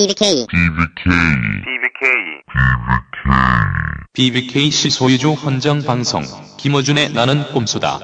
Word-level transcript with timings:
BBK. 0.00 0.46
BBK 4.14 4.70
시소유주 4.70 5.32
헌정 5.32 5.82
방송 5.82 6.22
김어준의 6.56 7.12
나는 7.12 7.44
꼼수다. 7.52 7.98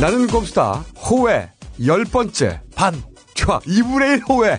나는 0.00 0.26
꼼수다. 0.26 0.84
호회. 1.08 1.52
열 1.86 2.04
번째. 2.04 2.60
반. 2.74 3.00
좋아. 3.34 3.60
2분의 3.60 4.18
1 4.18 4.22
호회. 4.28 4.58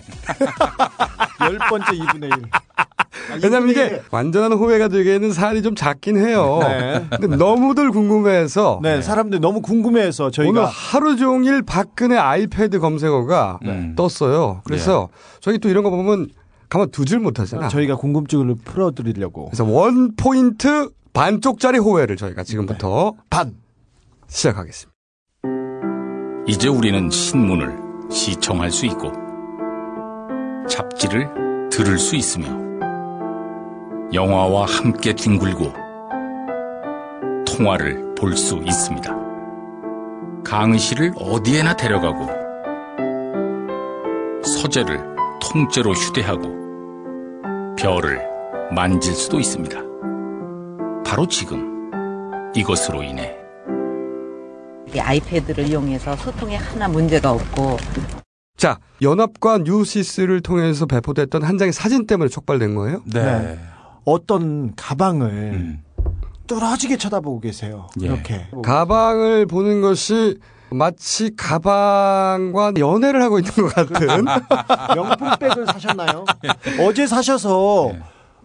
열 1.42 1.58
번째 1.68 1.92
2분의 1.92 2.38
1. 2.38 2.44
왜냐면 3.42 3.68
이게 3.70 4.02
완전한 4.10 4.52
호회가 4.52 4.88
되기에는 4.88 5.32
사안이 5.32 5.62
좀 5.62 5.74
작긴 5.74 6.16
해요. 6.18 6.58
네. 6.62 7.06
근데 7.20 7.36
너무들 7.36 7.90
궁금해해서 7.90 8.80
네, 8.82 9.02
사람들이 9.02 9.40
너무 9.40 9.60
궁금해해서 9.60 10.24
오늘 10.24 10.32
저희가 10.32 10.66
하루 10.66 11.16
종일 11.16 11.62
박근혜 11.62 12.16
아이패드 12.16 12.78
검색어가 12.78 13.60
네. 13.62 13.92
떴어요. 13.96 14.62
그래서 14.64 15.08
저희 15.40 15.58
또 15.58 15.68
이런 15.68 15.84
거 15.84 15.90
보면 15.90 16.28
가만 16.68 16.90
두질 16.90 17.18
못하잖아. 17.18 17.68
저희가 17.68 17.96
궁금증을 17.96 18.54
풀어드리려고 18.64 19.46
그래서 19.46 19.64
원 19.64 20.14
포인트 20.16 20.88
반쪽짜리 21.12 21.78
호회를 21.78 22.16
저희가 22.16 22.44
지금부터 22.44 23.14
반. 23.28 23.54
시작하겠습니다. 24.28 24.90
이제 26.46 26.68
우리는 26.68 27.10
신문을 27.10 27.76
시청할 28.10 28.70
수 28.70 28.86
있고 28.86 29.12
잡지를 30.68 31.28
들을 31.70 31.98
수 31.98 32.14
있으며 32.16 32.69
영화와 34.12 34.66
함께 34.66 35.12
뒹굴고 35.14 35.72
통화를 37.46 38.14
볼 38.16 38.36
수 38.36 38.56
있습니다. 38.64 39.16
강의 40.44 40.78
실을 40.78 41.12
어디에나 41.16 41.74
데려가고 41.76 42.26
서재를 44.42 45.00
통째로 45.40 45.92
휴대하고 45.92 46.42
별을 47.78 48.20
만질 48.74 49.14
수도 49.14 49.38
있습니다. 49.38 49.78
바로 51.06 51.26
지금 51.26 51.90
이것으로 52.54 53.02
인해 53.02 53.36
이 54.92 54.98
아이패드를 54.98 55.68
이용해서 55.68 56.16
소통에 56.16 56.56
하나 56.56 56.88
문제가 56.88 57.30
없고 57.32 57.76
자, 58.56 58.78
연합과 59.00 59.58
뉴시스를 59.58 60.42
통해서 60.42 60.84
배포됐던 60.84 61.42
한 61.42 61.56
장의 61.56 61.72
사진 61.72 62.06
때문에 62.06 62.28
촉발된 62.28 62.74
거예요? 62.74 63.02
네. 63.06 63.58
어떤 64.04 64.74
가방을 64.76 65.28
음. 65.28 65.82
뚫어지게 66.46 66.96
쳐다보고 66.96 67.40
계세요. 67.40 67.88
예. 68.02 68.06
이렇게. 68.06 68.46
가방을 68.64 69.46
보는 69.46 69.80
것이 69.80 70.38
마치 70.70 71.34
가방과 71.36 72.72
연애를 72.78 73.22
하고 73.22 73.38
있는 73.38 73.52
것 73.52 73.74
같은 73.74 74.24
명품백을 74.94 75.66
사셨나요? 75.66 76.24
어제 76.80 77.06
사셔서 77.06 77.92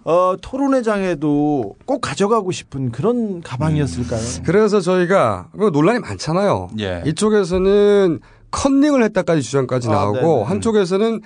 어, 0.03 0.35
토론회장에도 0.39 1.75
꼭 1.85 1.99
가져가고 1.99 2.51
싶은 2.51 2.91
그런 2.91 3.41
가방이었을까요? 3.41 4.21
그래서 4.45 4.79
저희가 4.79 5.47
그 5.57 5.71
논란이 5.73 5.99
많잖아요. 5.99 6.69
예. 6.79 7.01
이쪽에서는 7.05 8.19
컨닝을 8.51 9.03
했다까지 9.03 9.41
주장까지 9.41 9.89
아, 9.89 9.91
나오고 9.91 10.19
네네. 10.19 10.43
한쪽에서는 10.43 11.21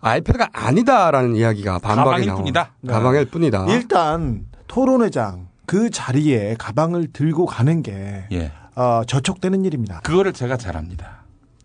아이패드가 0.00 0.48
아니다라는 0.52 1.36
이야기가 1.36 1.78
반박이 1.78 2.04
가방일 2.04 2.26
나오 2.26 2.36
뿐이다? 2.38 2.70
가방일 2.86 3.24
뿐이다. 3.26 3.66
일단 3.68 4.46
토론회장 4.68 5.48
그 5.66 5.90
자리에 5.90 6.54
가방을 6.58 7.12
들고 7.12 7.46
가는 7.46 7.82
게 7.82 8.26
예. 8.32 8.52
어, 8.76 9.02
저촉되는 9.06 9.64
일입니다. 9.64 10.00
그거를 10.02 10.32
제가 10.32 10.56
잘합니다. 10.56 11.24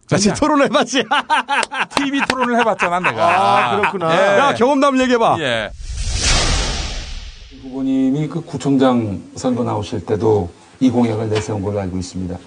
다시 0.10 0.34
토론해봤지. 0.34 1.04
TV 1.96 2.22
토론을 2.28 2.60
해봤잖아, 2.60 3.00
내가. 3.00 3.70
아, 3.74 3.76
그렇구나. 3.78 4.14
예. 4.14 4.40
야 4.40 4.54
경험담 4.56 5.00
얘기해봐. 5.02 5.38
예. 5.40 5.72
후보님이 7.62 8.28
그 8.28 8.42
구청장 8.42 9.22
선거 9.36 9.64
나오실 9.64 10.06
때도 10.06 10.50
이 10.80 10.90
공약을 10.90 11.30
내세운 11.30 11.62
걸로 11.62 11.80
알고 11.80 11.98
있습니다. 11.98 12.38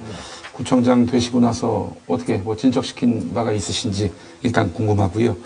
구청장 0.55 1.05
되시고 1.05 1.41
나서 1.41 1.93
어떻게 2.07 2.39
뭐 2.39 2.57
진척시킨 2.57 3.35
바가 3.35 3.53
있으신지 3.53 4.13
일단 4.43 4.73
궁금하고요. 4.73 5.37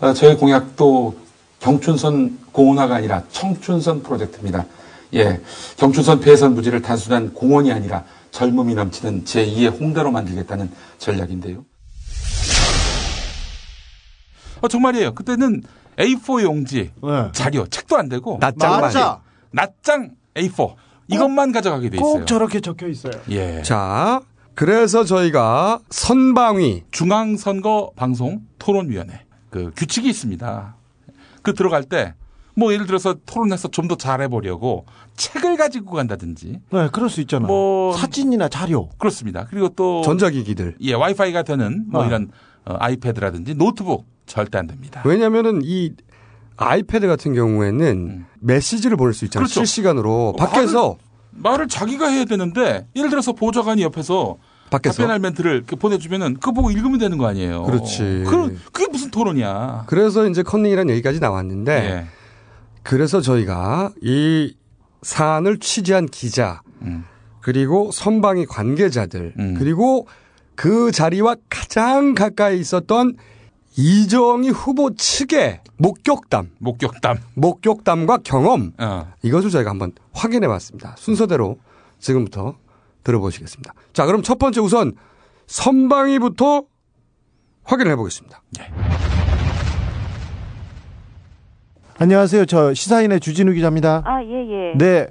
아, 0.00 0.12
저희 0.12 0.36
공약도 0.36 1.16
경춘선 1.60 2.38
공원화가 2.52 2.96
아니라 2.96 3.22
청춘선 3.30 4.02
프로젝트입니다. 4.02 4.66
예, 5.14 5.40
경춘선 5.76 6.20
폐선 6.20 6.54
부지를 6.54 6.82
단순한 6.82 7.32
공원이 7.32 7.72
아니라 7.72 8.04
젊음이 8.30 8.74
넘치는 8.74 9.24
제2의 9.24 9.80
홍대로 9.80 10.10
만들겠다는 10.10 10.70
전략인데요. 10.98 11.64
어, 14.60 14.68
정말이에요. 14.68 15.14
그때는 15.14 15.62
A4 15.96 16.42
용지, 16.42 16.90
네. 17.02 17.28
자료, 17.32 17.66
책도 17.66 17.96
안 17.96 18.08
되고, 18.08 18.38
낱장만. 18.40 18.80
맞아. 18.80 19.20
낱장 19.52 20.10
A4. 20.34 20.74
이것만 21.08 21.52
가져가게 21.52 21.88
돼 21.90 21.96
있어요. 21.96 22.12
꼭 22.12 22.26
저렇게 22.26 22.60
적혀 22.60 22.86
있어요. 22.88 23.12
예. 23.30 23.62
자, 23.62 24.20
그래서 24.62 25.04
저희가 25.04 25.78
선방위 25.88 26.82
중앙선거 26.90 27.92
방송 27.94 28.40
토론위원회. 28.58 29.20
그 29.50 29.70
규칙이 29.76 30.08
있습니다. 30.08 30.74
그 31.42 31.54
들어갈 31.54 31.84
때, 31.84 32.14
뭐 32.56 32.72
예를 32.72 32.86
들어서 32.86 33.14
토론해서 33.24 33.68
좀 33.68 33.86
더 33.86 33.94
잘해보려고 33.94 34.84
책을 35.16 35.56
가지고 35.56 35.92
간다든지. 35.94 36.58
네, 36.72 36.88
그럴 36.92 37.08
수 37.08 37.20
있잖아요. 37.20 37.46
뭐- 37.46 37.92
사진이나 37.96 38.48
자료. 38.48 38.88
그렇습니다. 38.98 39.46
그리고 39.48 39.68
또. 39.68 40.02
전자기기들. 40.02 40.74
예, 40.80 40.92
와이파이가 40.94 41.44
되는 41.44 41.84
뭐 41.88 42.02
어. 42.02 42.06
이런 42.06 42.32
어, 42.66 42.74
아이패드라든지 42.80 43.54
노트북 43.54 44.06
절대 44.26 44.58
안 44.58 44.66
됩니다. 44.66 45.02
왜냐면은 45.04 45.60
이 45.62 45.92
아이패드 46.56 47.06
같은 47.06 47.32
경우에는 47.32 48.24
메시지를 48.40 48.96
보낼 48.96 49.14
수 49.14 49.24
있잖아요. 49.26 49.44
음. 49.44 49.46
그렇죠. 49.46 49.64
실시간으로 49.64 50.34
밖에서 50.36 50.96
말을 51.30 51.68
자기가 51.68 52.08
해야 52.08 52.24
되는데 52.24 52.88
예를 52.96 53.08
들어서 53.08 53.32
보좌관이 53.32 53.82
옆에서 53.82 54.36
밖에서 54.70 54.96
답변할 54.96 55.18
멘트를 55.20 55.54
이렇게 55.56 55.76
보내주면은 55.76 56.34
그거 56.34 56.52
보고 56.52 56.70
읽으면 56.70 56.98
되는 56.98 57.18
거 57.18 57.26
아니에요. 57.26 57.64
그렇지. 57.64 58.24
그 58.26 58.58
그게 58.72 58.86
무슨 58.90 59.10
토론이야. 59.10 59.84
그래서 59.86 60.28
이제 60.28 60.42
컨닝이라는 60.42 60.92
얘기까지 60.94 61.20
나왔는데 61.20 61.72
예. 61.72 62.06
그래서 62.82 63.20
저희가 63.20 63.92
이 64.02 64.54
사안을 65.02 65.58
취재한 65.58 66.06
기자 66.06 66.62
음. 66.82 67.04
그리고 67.40 67.90
선방위 67.92 68.46
관계자들 68.46 69.34
음. 69.38 69.54
그리고 69.58 70.06
그 70.54 70.90
자리와 70.90 71.36
가장 71.48 72.14
가까이 72.14 72.58
있었던 72.58 73.14
이정희 73.76 74.50
후보 74.50 74.92
측의 74.94 75.60
목격담, 75.76 76.50
목격담. 76.58 77.18
목격담과 77.34 78.18
경험 78.24 78.72
어. 78.78 79.12
이것을 79.22 79.50
저희가 79.50 79.70
한번 79.70 79.92
확인해 80.12 80.48
봤습니다. 80.48 80.96
순서대로 80.98 81.58
지금부터 82.00 82.56
들어보시겠습니다. 83.08 83.72
자, 83.92 84.04
그럼 84.06 84.22
첫 84.22 84.38
번째 84.38 84.60
우선 84.60 84.92
선방위부터 85.46 86.64
확인을 87.64 87.92
해보겠습니다. 87.92 88.42
안녕하세요. 92.00 92.44
저 92.44 92.74
시사인의 92.74 93.20
주진우 93.20 93.52
기자입니다. 93.52 94.02
아, 94.04 94.22
예, 94.22 94.72
예. 94.72 94.78
네. 94.78 95.06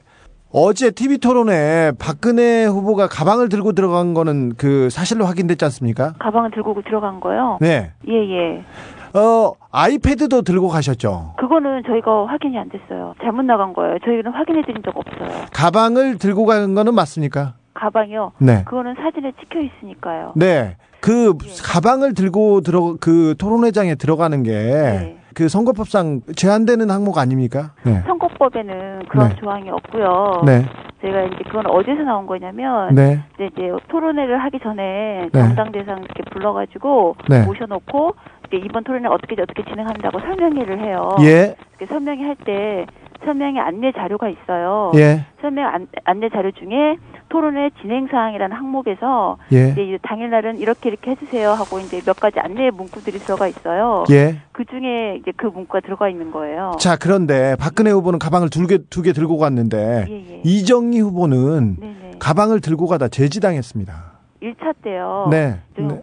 어제 0.50 0.91
TV 0.91 1.18
토론에 1.18 1.91
박근혜 2.00 2.66
후보가 2.66 3.08
가방을 3.08 3.50
들고 3.50 3.74
들어간 3.74 4.14
거는 4.14 4.53
그 4.56 4.90
사실로 4.90 5.25
확인됐지 5.25 5.66
않습니까? 5.66 6.14
가방을 6.19 6.52
들고 6.52 6.81
들어간 6.84 7.19
거요? 7.19 7.58
네. 7.59 7.91
예, 8.08 8.14
예. 8.14 9.19
어, 9.19 9.53
아이패드도 9.72 10.44
들고 10.44 10.69
가셨죠. 10.69 11.34
그거는 11.38 11.84
저희가 11.85 12.28
확인이 12.28 12.58
안 12.58 12.69
됐어요. 12.69 13.14
잘못 13.22 13.41
나간 13.44 13.74
거예요. 13.74 13.97
저희는 14.06 14.31
확인해 14.31 14.62
드린 14.66 14.81
적 14.85 14.96
없어요. 14.96 15.46
가방을 15.52 16.18
들고 16.18 16.46
간 16.46 16.74
거는 16.74 16.96
맞습니까? 16.96 17.55
가방이요? 17.78 18.32
네. 18.40 18.64
그거는 18.66 18.96
사진에 18.96 19.32
찍혀 19.40 19.59
있으니까요. 19.62 20.34
네. 20.35 20.76
그 21.00 21.34
가방을 21.64 22.14
들고 22.16 22.62
들어 22.62 22.96
그 23.00 23.35
토론회장에 23.38 23.96
들어가는 23.96 24.44
게그 24.44 24.53
네. 24.53 25.47
선거법상 25.47 26.22
제한되는 26.35 26.90
항목 26.90 27.18
아닙니까? 27.20 27.72
네. 27.85 28.02
선거법에는 28.08 29.06
그런 29.09 29.29
네. 29.29 29.35
조항이 29.35 29.70
없고요. 29.70 30.41
네. 30.46 30.66
제가 31.02 31.22
이제 31.26 31.38
그건 31.46 31.68
어디서 31.68 32.02
나온 32.02 32.26
거냐면 32.26 32.96
네. 32.96 33.20
이제, 33.35 33.50
이제 33.53 33.72
토론회를 33.90 34.40
하기 34.46 34.59
전에 34.64 35.30
네. 35.32 35.40
담당 35.40 35.72
대상 35.72 36.00
이렇게 36.00 36.23
불러가지고 36.32 37.16
네. 37.30 37.46
모셔놓고 37.46 38.16
이제 38.47 38.58
이번 38.66 38.84
토론회 38.84 39.08
어떻게 39.08 39.40
어떻게 39.40 39.64
진행한다고 39.64 40.20
설명회를 40.20 40.80
해요. 40.80 41.09
예. 41.22 41.56
이렇게 41.78 41.85
설명회 41.85 42.23
할 42.26 42.35
때 42.44 42.88
설명의 43.26 43.59
안내 43.62 43.91
자료가 43.91 44.30
있어요. 44.30 44.91
예. 44.96 45.26
설명 45.41 45.68
안, 45.68 45.88
안내 46.06 46.30
자료 46.30 46.50
중에 46.52 46.97
토론회 47.29 47.70
진행 47.82 48.08
사항이라는 48.08 48.56
항목에서 48.56 49.38
예. 49.53 49.70
이제 49.70 49.84
이 49.84 49.97
당일날은 50.02 50.58
이렇게 50.59 50.90
이렇게 50.90 51.12
해주세요 51.12 51.52
하고 51.52 51.79
이제 51.79 52.02
몇 52.02 52.20
가지 52.20 52.40
안내 52.40 52.70
문구들이 52.72 53.20
들어가 53.20 53.47
있어요. 53.47 54.06
예. 54.12 54.38
그 54.52 54.66
중에 54.66 55.18
이제 55.22 55.32
그 55.35 55.46
문구가 55.47 55.82
들어가 55.82 56.09
있는 56.09 56.32
거예요. 56.32 56.76
자, 56.79 56.96
그런데 56.97 57.56
박근혜 57.59 57.91
후보는 57.91 58.20
가방을 58.20 58.50
두 58.50 58.66
개, 58.68 58.79
두개 58.90 59.14
들고 59.14 59.38
갔는데 59.38 60.06
예, 60.09 60.14
예. 60.14 60.41
이정희 60.44 61.00
후보는 61.00 61.78
네네. 61.79 62.12
가방을 62.20 62.62
들고 62.62 62.88
가다 62.88 63.08
제지당했습니다. 63.08 64.16
1차 64.41 64.73
때요. 64.84 65.28
네. 65.31 65.59
정 65.75 65.87
네. 65.87 65.99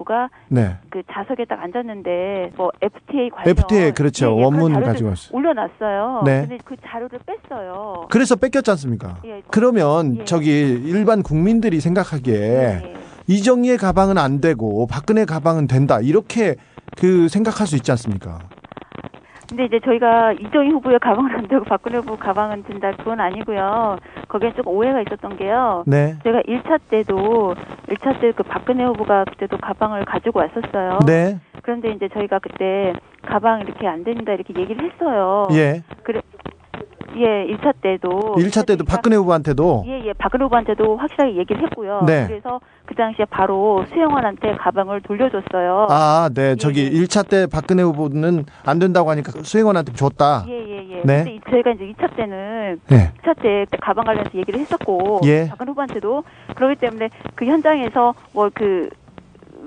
네. 0.49 0.77
그 0.91 1.03
좌석에 1.13 1.45
딱 1.45 1.63
앉았는데 1.63 2.53
뭐 2.57 2.71
FTA 2.81 3.31
관련 3.31 3.51
FTA 3.51 3.93
그렇죠. 3.93 4.37
예, 4.39 4.45
예, 4.45 4.51
자료를 4.51 4.83
가지고 4.83 5.09
왔어요. 5.11 5.37
올려놨어요. 5.37 6.23
네. 6.25 6.41
근데 6.43 6.59
그 6.65 6.77
자료를 6.85 7.19
뺐어요. 7.25 8.07
그래서 8.11 8.37
뺏겼지 8.37 8.71
않습니까? 8.73 9.19
예, 9.25 9.43
그러면 9.51 10.19
예. 10.21 10.25
저기 10.25 10.51
일반 10.51 11.23
국민들이 11.23 11.81
생각하기에 11.81 12.35
예. 12.35 12.95
이정희의 13.27 13.79
가방은 13.79 14.19
안 14.19 14.41
되고 14.41 14.87
박근혜 14.87 15.25
가방은 15.25 15.67
된다. 15.67 16.01
이렇게 16.01 16.57
그 16.97 17.29
생각할 17.29 17.67
수 17.67 17.77
있지 17.77 17.91
않습니까? 17.93 18.41
근데 19.49 19.67
이제 19.67 19.79
저희가 19.85 20.33
이정희 20.33 20.71
후보의 20.71 20.99
가방은 20.99 21.35
안 21.37 21.47
되고 21.49 21.65
박근혜 21.65 21.99
후보 21.99 22.17
가방은 22.17 22.65
든다 22.65 22.93
그건 22.97 23.21
아니고요. 23.21 23.97
거기에 24.29 24.53
조금 24.55 24.73
오해가 24.73 25.01
있었던 25.03 25.37
게요. 25.37 25.85
네. 25.87 26.17
제가 26.25 26.41
1차 26.43 26.81
때도 26.91 27.55
1차 27.89 28.21
때 28.21 28.33
그 28.33 28.43
박근혜 28.43 28.85
후보가 28.85 29.25
그때도 29.25 29.59
가방을 29.59 30.05
가지고 30.07 30.41
왔었어요. 30.41 30.99
네. 31.07 31.39
그런데 31.63 31.91
이제 31.93 32.09
저희가 32.09 32.39
그때 32.41 32.93
가방 33.23 33.61
이렇게 33.61 33.87
안 33.87 34.03
된다 34.03 34.33
이렇게 34.33 34.55
얘기를 34.59 34.91
했어요. 34.91 35.47
예. 35.53 35.83
그래 36.03 36.21
예, 37.17 37.47
1차 37.55 37.73
때도 37.81 38.35
1차 38.39 38.67
때도 38.67 38.85
박근혜 38.85 39.17
후보한테도 39.17 39.85
예, 39.87 40.07
예, 40.07 40.13
박근혜 40.15 40.45
후보한테도 40.45 40.97
확실하게 40.97 41.37
얘기를 41.37 41.63
했고요. 41.63 42.03
네. 42.07 42.27
그래서 42.27 42.61
그 42.87 42.95
당시에 42.95 43.25
바로 43.27 43.85
수영원한테 43.93 44.55
가방을 44.57 45.01
돌려줬어요. 45.03 45.87
아, 45.91 46.29
네. 46.35 46.57
저기 46.57 46.81
예, 46.83 46.87
예. 46.87 46.91
1차 47.05 47.29
때 47.29 47.47
박근혜 47.47 47.83
후보는 47.83 48.45
안 48.65 48.79
된다고 48.79 49.11
하니까 49.11 49.33
수행원한테 49.43 49.93
줬다. 49.93 50.45
예, 50.49 50.53
예, 50.53 50.89
예. 50.91 51.03
네. 51.05 51.25
근데 51.25 51.35
이- 51.37 51.41
저희가 51.51 51.71
이제 51.73 51.85
2차 51.93 52.17
때는 52.17 52.81
예. 52.93 53.13
2차 53.23 53.41
때 53.43 53.67
가방 53.81 54.05
관련해서 54.05 54.37
얘기를 54.37 54.59
했었고 54.61 55.21
예. 55.25 55.49
박근혜 55.49 55.71
후보한테도 55.71 56.25
그렇기 56.57 56.77
때문에 56.81 57.11
그 57.35 57.45
현장에서 57.47 58.15
뭐그 58.33 58.91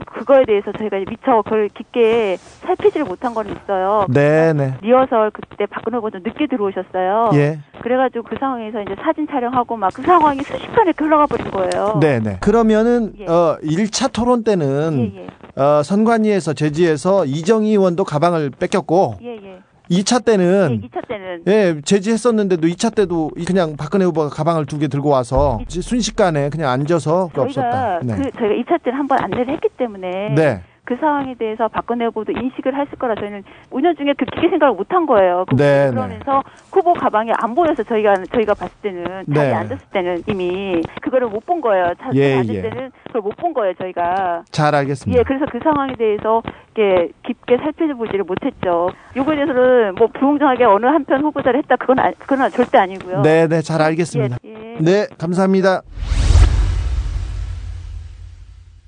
그거에 0.05 0.45
대해서 0.45 0.71
저희가 0.71 0.97
미처 1.09 1.41
그걸 1.41 1.69
깊게 1.69 2.37
살피지를 2.65 3.05
못한 3.05 3.33
건 3.33 3.47
있어요. 3.47 4.05
네, 4.09 4.53
네. 4.53 4.73
리허설 4.81 5.31
그때 5.31 5.65
박근혜 5.65 5.97
후보 5.97 6.09
좀 6.11 6.21
늦게 6.23 6.47
들어오셨어요. 6.47 7.31
예. 7.33 7.59
그래가지고 7.81 8.23
그 8.23 8.35
상황에서 8.39 8.81
이제 8.81 8.95
사진 9.03 9.27
촬영하고 9.27 9.75
막 9.75 9.87
그 9.97 10.03
상황이 10.03 10.41
순식간에 10.43 10.93
흘러가 10.95 11.25
버린 11.25 11.49
거예요. 11.49 11.97
네, 11.99 12.19
네. 12.19 12.37
그러면은 12.39 13.13
예. 13.19 13.25
어 13.25 13.57
1차 13.63 14.11
토론 14.13 14.43
때는 14.43 15.11
예, 15.15 15.21
예. 15.21 15.61
어 15.61 15.81
선관위에서 15.81 16.53
제지해서 16.53 17.25
이정희 17.25 17.71
의원도 17.71 18.03
가방을 18.03 18.51
뺏겼고 18.59 19.15
예, 19.23 19.35
예. 19.43 19.46
2차 19.89 20.21
예, 20.21 20.25
때는 20.25 20.81
2차 20.83 21.07
때는 21.07 21.43
예, 21.47 21.81
제지했었는데도 21.83 22.67
2차 22.67 22.93
때도 22.95 23.31
그냥 23.45 23.75
박근혜 23.77 24.05
후보가 24.05 24.29
가방을 24.29 24.65
두 24.65 24.77
개 24.77 24.87
들고 24.87 25.09
와서 25.09 25.59
순식간에 25.69 26.49
그냥 26.49 26.69
앉아서 26.69 27.29
저희가 27.33 27.41
없었다. 27.43 27.99
네. 28.03 28.15
그 28.15 28.31
저희가 28.31 28.77
2차 28.77 28.83
때는 28.83 28.99
한번 28.99 29.17
안내를 29.23 29.49
했기 29.53 29.69
때문에 29.77 30.35
네. 30.35 30.61
그 30.87 30.95
상황에 31.01 31.35
대해서 31.35 31.67
박근혜 31.67 32.05
후보도 32.05 32.31
인식을 32.31 32.73
했을 32.73 32.97
거라 32.97 33.13
저희는 33.15 33.43
운영 33.71 33.93
중에 33.97 34.13
그 34.17 34.23
깊게 34.23 34.47
생각을 34.51 34.73
못한 34.73 35.05
거예요. 35.05 35.43
그 35.49 35.55
네, 35.57 35.89
그러면서 35.91 36.41
후보 36.71 36.93
가방이 36.93 37.29
안 37.41 37.53
보여서 37.53 37.83
저희가 37.83 38.13
저희가 38.31 38.53
봤을 38.53 38.73
때는 38.81 39.25
네. 39.27 39.53
앉았을 39.53 39.85
때는 39.91 40.23
이미 40.27 40.81
그거를 41.01 41.27
못 41.27 41.45
본 41.47 41.61
거예요. 41.61 41.93
자리에 42.01 42.31
예, 42.31 42.37
앉을 42.39 42.55
예. 42.55 42.61
때는 42.61 42.91
그걸 43.07 43.21
못 43.21 43.35
본 43.37 43.53
거예요. 43.53 43.73
저희가 43.75 44.43
잘 44.51 44.73
알겠습니다. 44.75 45.19
예, 45.19 45.23
그래서 45.23 45.45
그 45.51 45.59
상황에 45.63 45.93
대해서 45.95 46.41
이렇게 46.75 47.11
깊게 47.25 47.57
살펴보지를 47.57 48.23
못했죠. 48.23 48.89
요거에 49.15 49.35
대해서는 49.35 49.95
뭐 49.95 50.07
불공정하게 50.07 50.63
어느 50.65 50.85
한편 50.85 51.21
후보자를 51.23 51.59
했다 51.59 51.75
그건 51.77 51.99
아, 51.99 52.11
그건 52.17 52.49
절대 52.51 52.77
아니고요. 52.77 53.21
네, 53.23 53.47
네, 53.47 53.61
잘 53.61 53.81
알겠습니다. 53.81 54.37
예, 54.45 54.49
예. 54.53 54.77
네, 54.79 55.07
감사합니다. 55.17 55.81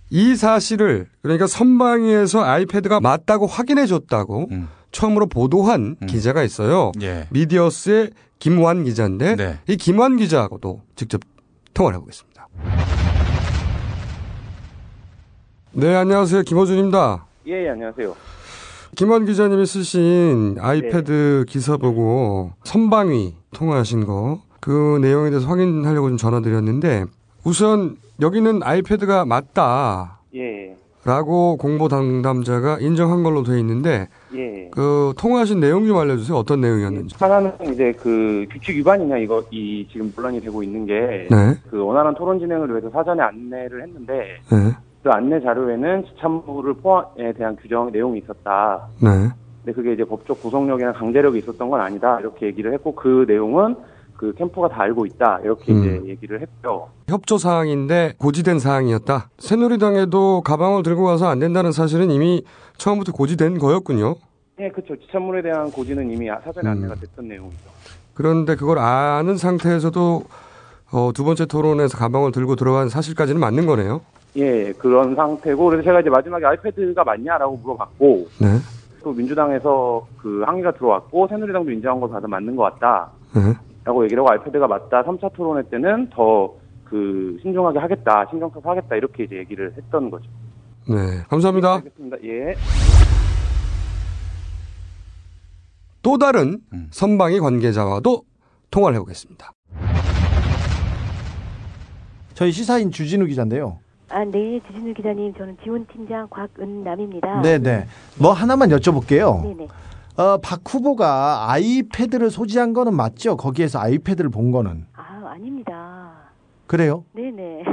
이 0.09 0.35
사실을 0.35 1.07
그러니까 1.21 1.47
선방위에서 1.47 2.43
아이패드가 2.43 2.99
맞다고 2.99 3.45
확인해 3.45 3.85
줬다고 3.85 4.47
음. 4.51 4.67
처음으로 4.91 5.27
보도한 5.27 5.97
음. 6.01 6.07
기자가 6.07 6.43
있어요. 6.43 6.91
예. 7.01 7.27
미디어스의 7.29 8.11
김완 8.39 8.83
기자인데 8.85 9.35
네. 9.35 9.59
이 9.67 9.77
김완 9.77 10.17
기자하고도 10.17 10.81
직접 10.95 11.21
통화를 11.73 11.97
해보겠습니다. 11.97 12.47
네, 15.73 15.95
안녕하세요. 15.95 16.41
김호준입니다. 16.41 17.25
예, 17.47 17.65
예, 17.65 17.69
안녕하세요. 17.69 18.15
김완 18.95 19.25
기자님이 19.25 19.65
쓰신 19.65 20.57
아이패드 20.59 21.45
기사 21.47 21.77
보고 21.77 22.53
선방위 22.63 23.35
통화하신 23.53 24.05
거 24.05 24.49
그 24.59 24.99
내용에 25.01 25.29
대해서 25.29 25.47
확인하려고 25.47 26.09
좀 26.09 26.17
전화드렸는데 26.17 27.05
우선 27.45 27.95
여기는 28.21 28.61
아이패드가 28.63 29.25
맞다. 29.25 30.19
예, 30.35 30.75
라고 31.05 31.57
공보 31.57 31.87
담당자가 31.87 32.79
인정한 32.79 33.23
걸로 33.23 33.43
돼 33.43 33.57
있는데 33.59 34.09
예. 34.35 34.69
그 34.71 35.13
통화하신 35.17 35.59
내용 35.59 35.87
좀 35.87 35.97
알려주세요. 35.97 36.37
어떤 36.37 36.61
내용이었는지. 36.61 37.15
하나는 37.17 37.51
이제 37.71 37.93
그 37.93 38.45
규칙 38.51 38.77
위반이냐 38.77 39.17
이거 39.17 39.41
이 39.49 39.87
지금 39.91 40.11
논란이 40.15 40.41
되고 40.41 40.61
있는 40.61 40.85
게그 40.85 41.33
네, 41.33 41.77
원활한 41.77 42.13
토론 42.15 42.37
진행을 42.39 42.69
위해서 42.69 42.89
사전에 42.89 43.23
안내를 43.23 43.83
했는데 43.83 44.13
네, 44.51 44.75
그 45.01 45.09
안내 45.09 45.39
자료에는 45.39 46.05
지참부를 46.05 46.73
포함에 46.75 47.31
대한 47.37 47.55
규정 47.55 47.89
내용이 47.91 48.19
있었다. 48.19 48.87
네. 49.01 49.09
근데 49.63 49.73
그게 49.73 49.93
이제 49.93 50.03
법적 50.03 50.41
구속력이나 50.41 50.93
강제력이 50.93 51.39
있었던 51.39 51.69
건 51.69 51.79
아니다 51.81 52.19
이렇게 52.19 52.47
얘기를 52.47 52.73
했고 52.73 52.93
그 52.93 53.25
내용은 53.27 53.75
그 54.19 54.33
캠프가 54.33 54.67
다 54.67 54.81
알고 54.81 55.05
있다 55.05 55.39
이렇게 55.45 55.71
음. 55.71 55.79
이제 55.79 56.09
얘기를 56.09 56.41
했죠. 56.41 56.89
협조 57.07 57.37
사항인데 57.37 58.15
고지된 58.17 58.59
사항이었다. 58.59 59.29
새누리당에도 59.37 60.41
가방을 60.41 60.83
들고 60.83 61.05
가서 61.05 61.29
안 61.29 61.39
된다는 61.39 61.71
사실은 61.71 62.11
이미 62.11 62.43
처음부터 62.75 63.13
고지된 63.13 63.59
거였군요. 63.59 64.15
예, 64.59 64.69
그렇죠. 64.71 64.97
지참물에 64.97 65.41
대한 65.41 65.71
고지는 65.71 66.11
이미 66.11 66.27
사전에 66.27 66.67
음. 66.67 66.71
안내가 66.71 66.95
됐던 66.95 67.29
내용이죠. 67.29 67.69
그런데 68.13 68.57
그걸 68.57 68.79
아는 68.79 69.37
상태에서도 69.37 70.23
어, 70.91 71.11
두 71.13 71.23
번째 71.23 71.45
토론에서 71.45 71.97
가방을 71.97 72.33
들고 72.33 72.57
들어간 72.57 72.89
사실까지는 72.89 73.39
맞는 73.39 73.67
거네요. 73.67 74.01
예, 74.35 74.73
그런 74.73 75.15
상태고 75.15 75.65
그래서 75.69 75.83
제가 75.83 76.01
이제 76.01 76.09
마지막에 76.09 76.45
아이패드가 76.45 77.05
맞냐라고 77.05 77.55
물어봤고 77.55 78.27
네, 78.41 78.47
또 79.01 79.13
민주당에서 79.13 80.05
그 80.17 80.43
항의가 80.45 80.73
들어왔고 80.73 81.29
새누리당도 81.29 81.71
인정한 81.71 82.01
걸 82.01 82.09
봐서 82.09 82.27
맞는 82.27 82.57
것 82.57 82.63
같다. 82.63 83.11
네. 83.33 83.68
라고 83.85 84.03
얘기를 84.03 84.21
하고 84.21 84.31
아이패드가 84.31 84.67
맞다. 84.67 85.03
3차 85.03 85.33
토론회 85.33 85.69
때는 85.69 86.09
더 86.11 86.59
그 86.89 87.37
신중하게 87.43 87.79
하겠다. 87.79 88.25
신경 88.29 88.49
써서 88.49 88.67
하겠다. 88.69 88.95
이렇게 88.95 89.23
이제 89.23 89.37
얘기를 89.37 89.71
했던 89.77 90.09
거죠. 90.09 90.25
네. 90.87 90.95
감사합니다. 91.29 91.75
알겠습니다. 91.75 92.17
예. 92.23 92.55
또 96.01 96.17
다른 96.17 96.59
음. 96.73 96.87
선방위 96.91 97.39
관계자와도 97.39 98.23
통화를 98.71 98.95
해보겠습니다. 98.95 99.51
저희 102.33 102.51
시사인 102.51 102.89
주진우 102.89 103.25
기자인데요. 103.27 103.79
아, 104.09 104.23
네, 104.25 104.59
지진우 104.67 104.93
기자님, 104.95 105.33
저는 105.35 105.57
지원팀장 105.63 106.27
곽은남입니다. 106.29 107.41
네, 107.41 107.59
네. 107.59 107.85
뭐 108.17 108.31
하나만 108.31 108.69
여쭤볼게요. 108.69 109.43
네네. 109.43 109.67
어, 110.19 110.37
박 110.43 110.59
후보가 110.67 111.49
아이패드를 111.49 112.29
소지한 112.29 112.73
거는 112.73 112.93
맞죠? 112.93 113.37
거기에서 113.37 113.79
아이패드를 113.79 114.29
본 114.29 114.51
거는. 114.51 114.83
아, 114.93 115.31
아닙니다. 115.33 116.09
그래요? 116.67 117.05
네네. 117.13 117.63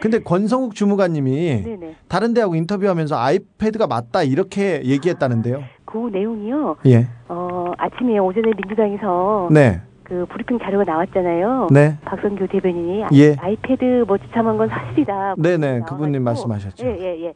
근데 0.00 0.18
권성욱 0.22 0.74
주무관님이 0.74 1.62
네네. 1.64 1.96
다른 2.06 2.34
데하고 2.34 2.54
인터뷰하면서 2.56 3.16
아이패드가 3.18 3.86
맞다 3.86 4.22
이렇게 4.22 4.82
얘기했다는데요. 4.84 5.62
그 5.86 6.10
내용이요. 6.12 6.76
예. 6.86 7.08
어, 7.28 7.72
아침에 7.78 8.18
오전에 8.18 8.48
민주당에서 8.54 9.48
네. 9.50 9.80
그 10.04 10.26
브리핑 10.30 10.58
자료가 10.58 10.84
나왔잖아요. 10.84 11.68
네. 11.70 11.96
박성규 12.04 12.46
대변인이 12.48 13.04
아- 13.04 13.08
예. 13.14 13.34
아이패드 13.38 14.04
뭐 14.06 14.18
지참한 14.18 14.56
건 14.58 14.68
사실이다. 14.68 15.34
네네. 15.38 15.66
나와가지고. 15.66 15.96
그분님 15.96 16.22
말씀하셨죠. 16.22 16.86
예, 16.86 16.90
예, 17.00 17.24
예. 17.26 17.34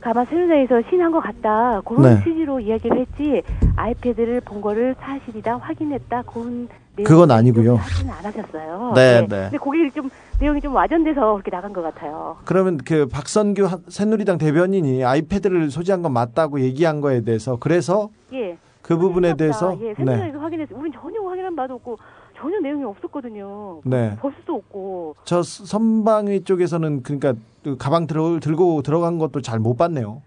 가만 0.00 0.24
새누리당에서 0.26 0.88
신한 0.88 1.12
것 1.12 1.20
같다. 1.20 1.80
그런 1.84 2.02
네. 2.02 2.24
취지로 2.24 2.58
이야기를 2.60 2.98
했지. 2.98 3.42
아이패드를 3.76 4.40
본 4.40 4.60
거를 4.60 4.94
사실이다 4.98 5.58
확인했다. 5.58 6.22
그런 6.22 6.68
그건 7.04 7.30
아니고요. 7.30 7.76
하지는 7.76 8.12
안 8.12 8.24
하셨어요. 8.24 8.92
네, 8.94 9.20
네. 9.22 9.26
근데 9.44 9.56
거기 9.58 9.90
좀 9.90 10.10
내용이 10.40 10.60
좀 10.60 10.74
와전돼서 10.74 11.32
그렇게 11.32 11.50
나간 11.50 11.72
것 11.72 11.82
같아요. 11.82 12.36
그러면 12.44 12.78
그 12.78 13.06
박선규 13.06 13.64
하- 13.64 13.78
새누리당 13.88 14.38
대변인이 14.38 15.04
아이패드를 15.04 15.70
소지한 15.70 16.02
건 16.02 16.12
맞다고 16.12 16.60
얘기한 16.60 17.00
거에 17.00 17.22
대해서 17.22 17.56
그래서 17.56 18.10
예. 18.32 18.56
그 18.82 18.96
부분에. 18.98 19.34
대해서 19.36 19.76
예, 19.80 19.88
네. 19.88 19.94
새누리당에서 19.94 20.38
확인했어요. 20.38 20.78
우린 20.78 20.92
전혀 20.92 21.20
확인한 21.22 21.54
바도 21.56 21.74
없고 21.74 21.98
전혀 22.40 22.58
내용이 22.60 22.84
없었거든요. 22.84 23.80
네. 23.84 24.16
볼 24.16 24.32
수도 24.40 24.54
없고. 24.54 25.16
저 25.24 25.42
선방위 25.42 26.44
쪽에서는 26.44 27.02
그러니까 27.02 27.34
그 27.62 27.76
가방 27.76 28.06
들어, 28.06 28.40
들고 28.40 28.82
들어간 28.82 29.18
것도 29.18 29.42
잘 29.42 29.58
못 29.60 29.76
봤네요. 29.76 30.22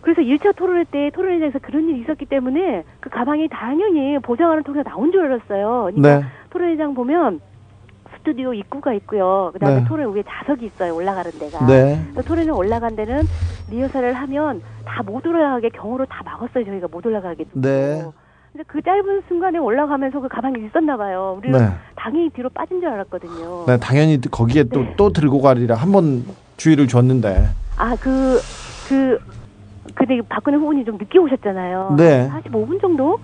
그래서 0.00 0.22
1차 0.22 0.56
토론회 0.56 0.84
때 0.90 1.10
토론회장에서 1.14 1.58
그런 1.58 1.88
일이 1.88 2.00
있었기 2.00 2.24
때문에 2.26 2.84
그 3.00 3.10
가방이 3.10 3.48
당연히 3.48 4.18
보장하는 4.20 4.62
통로가 4.62 4.88
나온 4.88 5.12
줄 5.12 5.24
알았어요. 5.26 5.90
그러니까 5.92 6.20
네. 6.20 6.24
토론회장 6.50 6.94
보면 6.94 7.40
스튜디오 8.16 8.54
입구가 8.54 8.94
있고요. 8.94 9.50
그다음에 9.52 9.80
네. 9.80 9.84
토론 9.86 10.14
위에 10.14 10.22
좌석이 10.26 10.64
있어요. 10.66 10.94
올라가는 10.94 11.30
데가. 11.32 11.66
네. 11.66 12.00
그 12.14 12.22
토론회 12.24 12.50
올라간 12.50 12.96
데는 12.96 13.24
리허설을 13.70 14.14
하면 14.14 14.62
다 14.86 15.02
못 15.02 15.24
올라가게 15.26 15.68
경호로 15.70 16.06
다 16.06 16.22
막았어요. 16.24 16.64
저희가 16.64 16.88
못 16.90 17.04
올라가게. 17.04 17.44
네. 17.52 18.04
근데 18.52 18.64
그 18.66 18.80
짧은 18.82 19.22
순간에 19.28 19.58
올라가면서 19.58 20.20
그 20.20 20.28
가방이 20.28 20.64
있었나 20.66 20.96
봐요. 20.96 21.36
우리는 21.38 21.58
네. 21.58 21.70
당연히 21.96 22.30
뒤로 22.30 22.48
빠진 22.50 22.80
줄 22.80 22.88
알았거든요. 22.88 23.64
네, 23.66 23.76
당연히 23.78 24.20
거기에 24.20 24.64
또 24.64 24.80
네. 24.80 24.94
또 24.96 25.12
들고 25.12 25.40
가리라 25.40 25.74
한 25.76 25.92
번 25.92 26.24
주의를 26.56 26.88
줬는데. 26.88 27.46
아, 27.76 27.94
그, 28.00 28.40
그, 28.88 29.18
근데 29.94 30.20
박근혜 30.28 30.56
후보님 30.58 30.84
좀 30.84 30.96
늦게 30.98 31.18
오셨잖아요. 31.18 31.94
네. 31.96 32.26
한 32.26 32.42
45분 32.42 32.80
정도? 32.80 33.18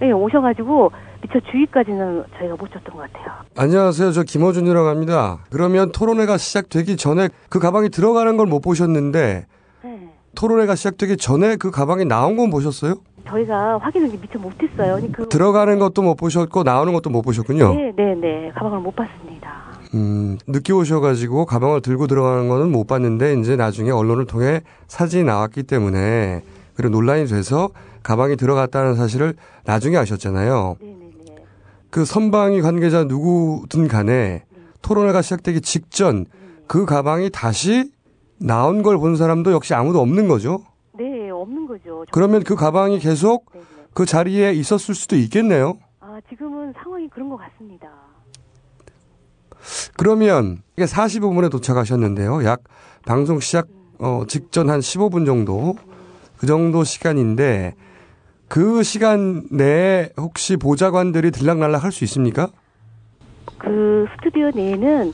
네, 0.00 0.10
오셔가지고, 0.12 0.90
미처 1.22 1.38
주의까지는 1.50 2.24
저희가 2.38 2.56
못 2.56 2.70
줬던 2.72 2.96
것 2.96 3.12
같아요. 3.12 3.26
안녕하세요. 3.56 4.10
저 4.12 4.22
김어준이라고 4.22 4.88
합니다. 4.88 5.38
그러면 5.50 5.92
토론회가 5.92 6.38
시작되기 6.38 6.96
전에 6.96 7.28
그 7.50 7.58
가방이 7.60 7.90
들어가는 7.90 8.36
걸 8.38 8.46
못 8.46 8.60
보셨는데 8.60 9.46
네. 9.84 10.08
토론회가 10.34 10.74
시작되기 10.74 11.18
전에 11.18 11.56
그 11.56 11.70
가방이 11.70 12.06
나온 12.06 12.36
건 12.38 12.48
보셨어요? 12.50 12.94
저희가 13.30 13.78
확인을 13.78 14.08
미처 14.08 14.38
못했어요. 14.38 14.98
그, 15.12 15.28
들어가는 15.28 15.78
것도 15.78 16.02
못 16.02 16.16
보셨고 16.16 16.62
나오는 16.62 16.92
것도 16.92 17.10
못 17.10 17.22
보셨군요. 17.22 17.74
네, 17.74 17.92
네, 17.96 18.14
네. 18.14 18.50
가방을 18.54 18.80
못 18.80 18.94
봤습니다. 18.96 19.50
음, 19.94 20.38
늦게 20.46 20.72
오셔가지고 20.72 21.46
가방을 21.46 21.80
들고 21.80 22.06
들어가는 22.06 22.48
거는 22.48 22.70
못 22.70 22.86
봤는데 22.86 23.34
이제 23.40 23.56
나중에 23.56 23.90
언론을 23.90 24.26
통해 24.26 24.60
사진이 24.88 25.24
나왔기 25.24 25.64
때문에 25.64 26.42
그리고 26.74 26.90
논란이 26.94 27.26
돼서 27.26 27.70
가방이 28.02 28.36
들어갔다는 28.36 28.94
사실을 28.94 29.34
나중에 29.64 29.96
아셨잖아요. 29.96 30.76
네, 30.80 30.86
네, 30.98 31.10
네. 31.26 31.34
그 31.90 32.04
선방위 32.04 32.60
관계자 32.62 33.04
누구든 33.04 33.88
간에 33.88 34.44
토론회가 34.82 35.22
시작되기 35.22 35.60
직전 35.60 36.24
그 36.66 36.86
가방이 36.86 37.30
다시 37.30 37.90
나온 38.38 38.82
걸 38.82 38.96
본 38.98 39.16
사람도 39.16 39.52
역시 39.52 39.74
아무도 39.74 40.00
없는 40.00 40.28
거죠. 40.28 40.62
그러면 42.10 42.42
그 42.42 42.54
가방이 42.56 42.98
계속 42.98 43.46
네, 43.52 43.60
네. 43.60 43.66
그 43.94 44.06
자리에 44.06 44.52
있었을 44.52 44.94
수도 44.94 45.16
있겠네요. 45.16 45.78
아, 46.00 46.18
지금은 46.28 46.72
상황이 46.82 47.08
그런 47.08 47.28
것 47.28 47.36
같습니다. 47.36 47.88
그러면 49.96 50.62
이게 50.76 50.86
45분에 50.86 51.50
도착하셨는데요. 51.50 52.44
약 52.44 52.62
방송 53.04 53.40
시작 53.40 53.66
어, 53.98 54.22
직전 54.26 54.70
한 54.70 54.80
15분 54.80 55.26
정도 55.26 55.74
그 56.38 56.46
정도 56.46 56.84
시간인데 56.84 57.74
그 58.48 58.82
시간 58.82 59.44
내에 59.50 60.10
혹시 60.16 60.56
보좌관들이 60.56 61.30
들락날락 61.30 61.84
할 61.84 61.92
수 61.92 62.04
있습니까? 62.04 62.48
그 63.58 64.06
스튜디오 64.16 64.50
내에는 64.54 65.12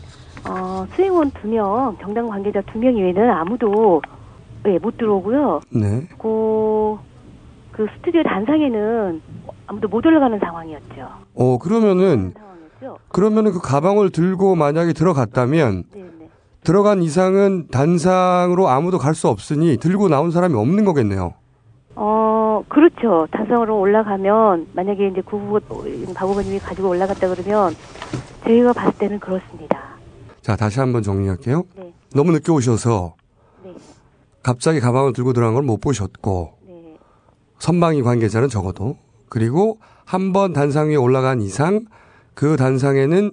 어, 0.48 0.86
수행원 0.94 1.30
두 1.32 1.48
명, 1.48 1.96
정당 2.00 2.28
관계자 2.28 2.60
두 2.72 2.78
명 2.78 2.96
이외에는 2.96 3.28
아무도 3.30 4.00
예, 4.66 4.78
못 4.78 4.96
들어오고요. 4.96 5.60
네. 5.70 6.08
그, 6.18 6.96
그 7.72 7.86
스튜디오 7.96 8.22
단상에는 8.22 9.20
아무도 9.66 9.88
못 9.88 10.04
올라가는 10.06 10.38
상황이었죠. 10.38 11.08
어 11.34 11.58
그러면은 11.58 12.32
상황이었죠. 12.36 12.98
그러면은 13.08 13.52
그 13.52 13.60
가방을 13.60 14.10
들고 14.10 14.54
만약에 14.56 14.92
들어갔다면 14.92 15.84
네, 15.92 16.02
네. 16.18 16.28
들어간 16.64 17.02
이상은 17.02 17.68
단상으로 17.68 18.68
아무도 18.68 18.98
갈 18.98 19.14
수 19.14 19.28
없으니 19.28 19.76
들고 19.76 20.08
나온 20.08 20.30
사람이 20.30 20.54
없는 20.54 20.84
거겠네요. 20.84 21.34
어, 21.98 22.62
그렇죠. 22.68 23.26
단상으로 23.30 23.78
올라가면 23.78 24.68
만약에 24.74 25.08
이제 25.08 25.20
구 25.22 25.38
후보, 25.38 25.60
박 26.14 26.28
후보님이 26.28 26.58
가지고 26.58 26.90
올라갔다 26.90 27.28
그러면 27.28 27.74
저희가 28.44 28.72
봤을 28.72 28.98
때는 28.98 29.18
그렇습니다. 29.20 29.78
자 30.42 30.56
다시 30.56 30.80
한번 30.80 31.02
정리할게요. 31.02 31.64
네, 31.76 31.92
너무 32.14 32.32
늦게 32.32 32.52
오셔서 32.52 33.14
네, 33.64 33.72
갑자기 34.46 34.78
가방을 34.80 35.12
들고 35.12 35.32
들어간 35.32 35.54
걸 35.54 35.62
못 35.64 35.80
보셨고 35.80 36.52
네, 36.68 36.96
선방위 37.58 38.02
관계자는 38.02 38.48
적어도 38.48 38.96
그리고 39.28 39.78
한 40.04 40.32
번 40.32 40.52
단상 40.52 40.88
위에 40.90 40.94
올라간 40.96 41.40
이상 41.40 41.84
그 42.34 42.56
단상에는 42.56 43.32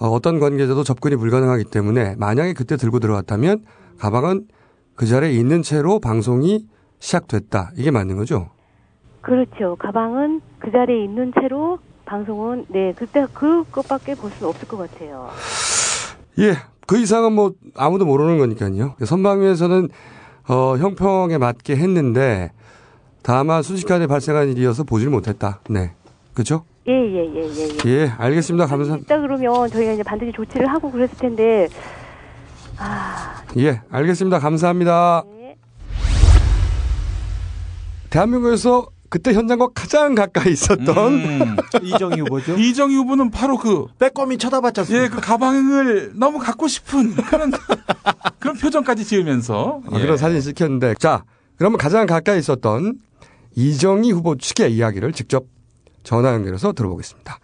어, 0.00 0.08
어떤 0.08 0.40
관계자도 0.40 0.82
접근이 0.82 1.14
불가능하기 1.16 1.64
때문에 1.64 2.16
만약에 2.16 2.54
그때 2.54 2.76
들고 2.76 2.98
들어갔다면 2.98 3.64
가방은 3.98 4.48
그 4.96 5.06
자리에 5.06 5.30
있는 5.30 5.62
채로 5.62 6.00
방송이 6.00 6.66
시작됐다. 6.98 7.70
이게 7.76 7.90
맞는 7.92 8.16
거죠? 8.16 8.48
그렇죠. 9.20 9.76
가방은 9.78 10.40
그 10.58 10.72
자리에 10.72 11.04
있는 11.04 11.32
채로 11.40 11.78
방송은 12.06 12.66
네 12.68 12.92
그때 12.96 13.24
그것밖에 13.32 14.16
볼 14.16 14.30
수는 14.32 14.48
없을 14.48 14.66
것 14.66 14.78
같아요. 14.78 15.28
예. 16.40 16.54
그 16.88 16.98
이상은 16.98 17.34
뭐 17.34 17.52
아무도 17.76 18.04
모르는 18.04 18.38
거니까요. 18.38 18.96
선방위에서는 19.04 19.88
어, 20.48 20.76
형평에 20.76 21.38
맞게 21.38 21.76
했는데 21.76 22.50
다만 23.22 23.62
순식간에 23.62 24.06
발생한 24.06 24.48
일이어서 24.48 24.84
보질 24.84 25.10
못했다. 25.10 25.60
네. 25.68 25.92
그죠? 26.34 26.64
예예예예 26.88 27.34
예, 27.34 27.48
예, 27.48 27.68
예. 27.84 27.90
예, 27.90 28.12
알겠습니다. 28.16 28.66
감사합니다. 28.66 29.14
있다 29.14 29.20
그러면 29.20 29.68
저희가 29.68 29.92
이제 29.92 30.02
반드시 30.02 30.32
조치를 30.32 30.66
하고 30.66 30.90
그랬을 30.90 31.16
텐데 31.18 31.68
아 32.78 33.42
예, 33.58 33.80
알겠습니다. 33.90 34.38
감사합니다. 34.38 35.24
네. 35.36 35.56
대한민국에서 38.08 38.88
그때 39.10 39.32
현장과 39.32 39.70
가장 39.74 40.14
가까이 40.14 40.52
있었던 40.52 41.14
음. 41.14 41.56
이정희 41.82 42.20
후보죠. 42.20 42.56
이정희 42.56 42.94
후보는 42.94 43.30
바로 43.32 43.58
그 43.58 43.86
빼꼼히 43.98 44.38
쳐다봤지 44.38 44.80
않습니까? 44.80 45.04
예, 45.04 45.08
그 45.08 45.20
가방을 45.20 46.12
너무 46.14 46.38
갖고 46.38 46.68
싶은 46.68 47.16
그런 47.16 47.50
그런 48.38 48.56
표정까지 48.56 49.04
지으면서 49.04 49.82
아, 49.90 49.96
예. 49.98 50.00
그런 50.00 50.16
사진 50.16 50.40
찍혔는데 50.40 50.94
자 50.94 51.24
그러면 51.56 51.76
가장 51.76 52.06
가까이 52.06 52.38
있었던 52.38 52.98
이정희 53.56 54.12
후보 54.12 54.36
측의 54.36 54.72
이야기를 54.74 55.12
직접 55.12 55.44
전화 56.04 56.32
연결해서 56.32 56.72
들어보겠습니다. 56.72 57.38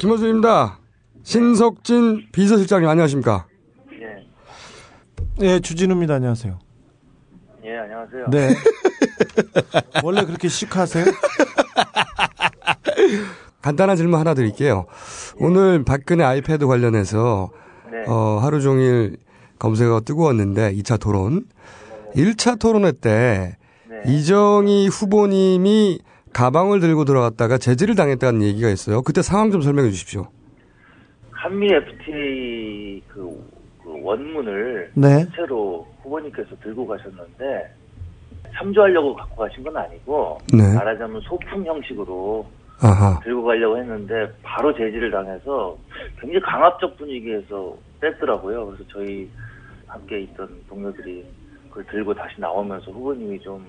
김호준입니다. 0.00 0.80
신석진 1.22 2.26
비서실장님 2.32 2.88
안녕하십니까? 2.88 3.46
예, 4.00 5.46
예, 5.46 5.60
주진우입니다. 5.60 6.14
안녕하세요. 6.14 6.58
예, 7.64 7.76
안녕하세요. 7.78 8.26
네. 8.30 8.48
원래 10.04 10.24
그렇게 10.24 10.48
시크하세요? 10.48 11.04
간단한 13.62 13.96
질문 13.96 14.18
하나 14.18 14.34
드릴게요. 14.34 14.86
오늘 15.38 15.84
박근혜 15.84 16.24
아이패드 16.24 16.66
관련해서 16.66 17.50
네. 17.90 18.04
어, 18.08 18.38
하루 18.42 18.60
종일 18.60 19.16
검색어가 19.58 20.00
뜨거웠는데 20.00 20.72
2차 20.74 21.00
토론. 21.00 21.44
1차 22.14 22.58
토론회 22.58 22.92
때 22.92 23.56
네. 23.88 24.12
이정희 24.12 24.88
후보님이 24.88 26.00
가방을 26.32 26.80
들고 26.80 27.04
들어갔다가 27.04 27.58
제지를 27.58 27.94
당했다는 27.94 28.42
얘기가 28.42 28.68
있어요. 28.68 29.02
그때 29.02 29.22
상황 29.22 29.50
좀 29.50 29.60
설명해 29.62 29.90
주십시오. 29.90 30.28
한미 31.30 31.66
FTA 31.72 33.02
그, 33.08 33.50
그 33.82 34.00
원문을 34.02 34.92
네. 34.94 35.24
실제로 35.24 35.86
후보님께서 36.02 36.50
들고 36.62 36.86
가셨는데 36.86 37.74
참조하려고 38.54 39.14
갖고 39.14 39.36
가신 39.36 39.62
건 39.62 39.76
아니고 39.76 40.38
네. 40.52 40.74
말하자면 40.74 41.20
소품 41.22 41.64
형식으로 41.64 42.46
아하. 42.80 43.18
들고 43.20 43.44
가려고 43.44 43.78
했는데 43.78 44.28
바로 44.42 44.72
제지를 44.74 45.10
당해서 45.10 45.76
굉장히 46.20 46.40
강압적 46.44 46.96
분위기에서 46.98 47.74
뺐더라고요. 48.00 48.66
그래서 48.66 48.84
저희 48.92 49.30
함께 49.86 50.22
있던 50.22 50.48
동료들이 50.68 51.24
그걸 51.68 51.86
들고 51.86 52.12
다시 52.14 52.34
나오면서 52.40 52.90
후보님이 52.90 53.40
좀 53.40 53.64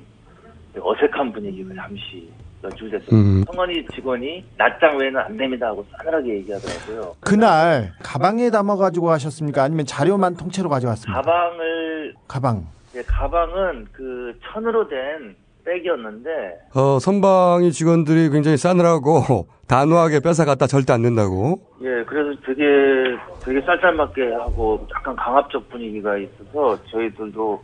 어색한 0.79 1.31
분위기가 1.31 1.73
잠시 1.75 2.31
연출됐어요. 2.63 3.09
음. 3.11 3.43
성원이 3.45 3.85
직원이 3.93 4.43
낮장 4.57 4.97
외에는 4.97 5.19
안 5.19 5.37
됩니다 5.37 5.67
하고 5.67 5.85
싸늘하게 5.97 6.29
얘기하더라고요. 6.37 7.15
그날 7.19 7.91
가방에 8.01 8.49
담아가지고 8.49 9.05
가셨습니까? 9.07 9.61
아니면 9.63 9.85
자료만 9.85 10.35
통째로 10.35 10.69
가져갔습니까? 10.69 11.21
가방을 11.21 12.15
가방. 12.27 12.65
예, 12.95 13.01
가방은 13.03 13.87
그 13.91 14.33
천으로 14.43 14.87
된 14.87 15.35
백이었는데 15.65 16.29
어, 16.75 16.99
선방위 16.99 17.71
직원들이 17.71 18.29
굉장히 18.29 18.57
싸늘하고 18.57 19.47
단호하게 19.67 20.19
뺏어갔다 20.19 20.67
절대 20.67 20.93
안 20.93 21.01
된다고. 21.01 21.61
예 21.81 22.03
그래서 22.05 22.39
되게 22.45 22.61
되게 23.43 23.61
쌀쌀맞게 23.65 24.33
하고 24.33 24.85
약간 24.93 25.15
강압적 25.15 25.69
분위기가 25.69 26.17
있어서 26.17 26.77
저희들도 26.91 27.63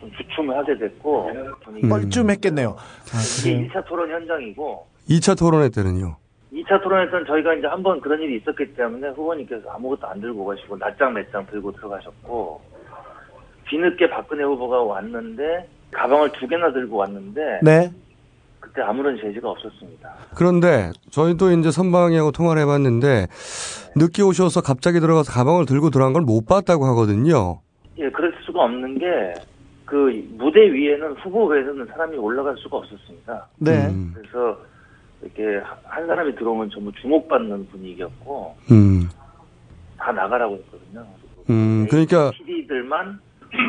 좀 0.00 0.10
주춤을 0.12 0.56
하게 0.56 0.78
됐고 0.78 1.28
분위기 1.64 1.86
음. 1.86 1.90
뻘쭘했겠네요. 1.90 2.70
아, 2.78 3.18
이게 3.42 3.52
그래요? 3.54 3.68
1차 3.68 3.84
토론 3.86 4.10
현장이고 4.10 4.86
2차 5.10 5.36
토론회 5.38 5.68
때는요. 5.70 6.16
2차 6.52 6.82
토론회 6.82 7.10
때는 7.10 7.26
저희가 7.26 7.54
이제 7.54 7.66
한 7.66 7.82
번 7.82 8.00
그런 8.00 8.20
일이 8.22 8.36
있었기 8.38 8.74
때문에 8.74 9.08
후보님께서 9.08 9.68
아무것도 9.70 10.06
안 10.06 10.20
들고 10.20 10.44
가시고 10.44 10.76
낱장 10.78 11.12
맷장 11.14 11.44
들고 11.46 11.72
들어가셨고 11.72 12.60
뒤늦게 13.70 14.10
박근혜 14.10 14.44
후보가 14.44 14.82
왔는데 14.82 15.68
가방을 15.92 16.32
두 16.32 16.46
개나 16.46 16.72
들고 16.72 16.96
왔는데 16.96 17.60
네. 17.62 17.90
그때 18.60 18.82
아무런 18.82 19.16
제지가 19.20 19.48
없었습니다. 19.50 20.12
그런데 20.36 20.90
저희도 21.10 21.52
이제 21.52 21.70
선방이하고 21.70 22.30
통화를 22.32 22.62
해봤는데 22.62 23.26
늦게 23.96 24.22
오셔서 24.22 24.60
갑자기 24.60 25.00
들어가서 25.00 25.32
가방을 25.32 25.66
들고 25.66 25.90
들어간 25.90 26.12
걸 26.12 26.22
못 26.22 26.46
봤다고 26.46 26.84
하거든요. 26.86 27.60
예, 27.98 28.08
그럴 28.10 28.32
수가 28.44 28.64
없는 28.64 28.98
게 28.98 29.06
그 29.90 30.24
무대 30.38 30.60
위에는 30.72 31.14
후보 31.14 31.46
외에는 31.46 31.84
사람이 31.86 32.16
올라갈 32.16 32.56
수가 32.58 32.76
없었습니다. 32.76 33.48
네. 33.58 33.88
음, 33.88 34.14
그래서 34.14 34.56
이렇게 35.20 35.60
한 35.82 36.06
사람이 36.06 36.36
들어오면 36.36 36.70
전부 36.70 36.92
주목받는 36.92 37.66
분위기였고 37.70 38.54
음, 38.70 39.08
다 39.98 40.12
나가라고 40.12 40.54
했거든요. 40.54 41.04
음, 41.50 41.88
그러니까 41.90 42.30
PD들만 42.30 43.18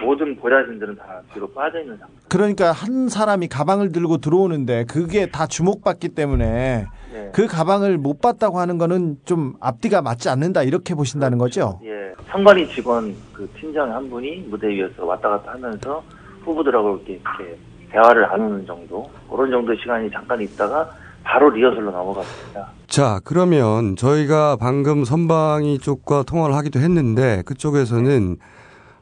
모든 0.03 0.35
보좌진들은 0.35 0.95
다 0.97 1.21
뒤로 1.33 1.51
빠져 1.51 1.79
있는 1.79 1.97
상태. 1.97 2.13
그러니까 2.29 2.71
한 2.71 3.09
사람이 3.09 3.47
가방을 3.47 3.91
들고 3.91 4.17
들어오는데 4.17 4.85
그게 4.85 5.27
다 5.27 5.47
주목받기 5.47 6.09
때문에 6.09 6.85
예. 7.13 7.31
그 7.33 7.47
가방을 7.47 7.97
못 7.97 8.21
봤다고 8.21 8.59
하는 8.59 8.77
거는 8.77 9.17
좀 9.25 9.53
앞뒤가 9.59 10.01
맞지 10.01 10.29
않는다 10.29 10.63
이렇게 10.63 10.95
보신다는 10.95 11.37
거죠? 11.37 11.79
예, 11.83 12.13
선관위 12.31 12.67
직원 12.69 13.15
그 13.33 13.49
팀장 13.59 13.93
한 13.93 14.09
분이 14.09 14.45
무대 14.49 14.67
위에서 14.67 15.05
왔다 15.05 15.29
갔다 15.29 15.53
하면서 15.53 16.03
후보들하고 16.43 16.97
이렇게, 16.97 17.13
이렇게 17.13 17.57
대화를 17.91 18.21
나누는 18.21 18.65
정도 18.65 19.09
그런 19.29 19.51
정도 19.51 19.75
시간이 19.75 20.09
잠깐 20.11 20.39
있다가 20.41 20.89
바로 21.23 21.49
리허설로 21.49 21.91
넘어갔습니다. 21.91 22.67
자, 22.87 23.19
그러면 23.23 23.95
저희가 23.95 24.57
방금 24.59 25.03
선방이 25.05 25.79
쪽과 25.79 26.23
통화를 26.23 26.55
하기도 26.55 26.79
했는데 26.79 27.43
그쪽에서는 27.45 28.37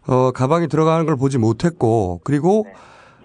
어, 0.09 0.31
가방이 0.31 0.67
들어가는 0.67 1.05
걸 1.05 1.15
보지 1.15 1.37
못했고 1.37 2.21
그리고 2.23 2.65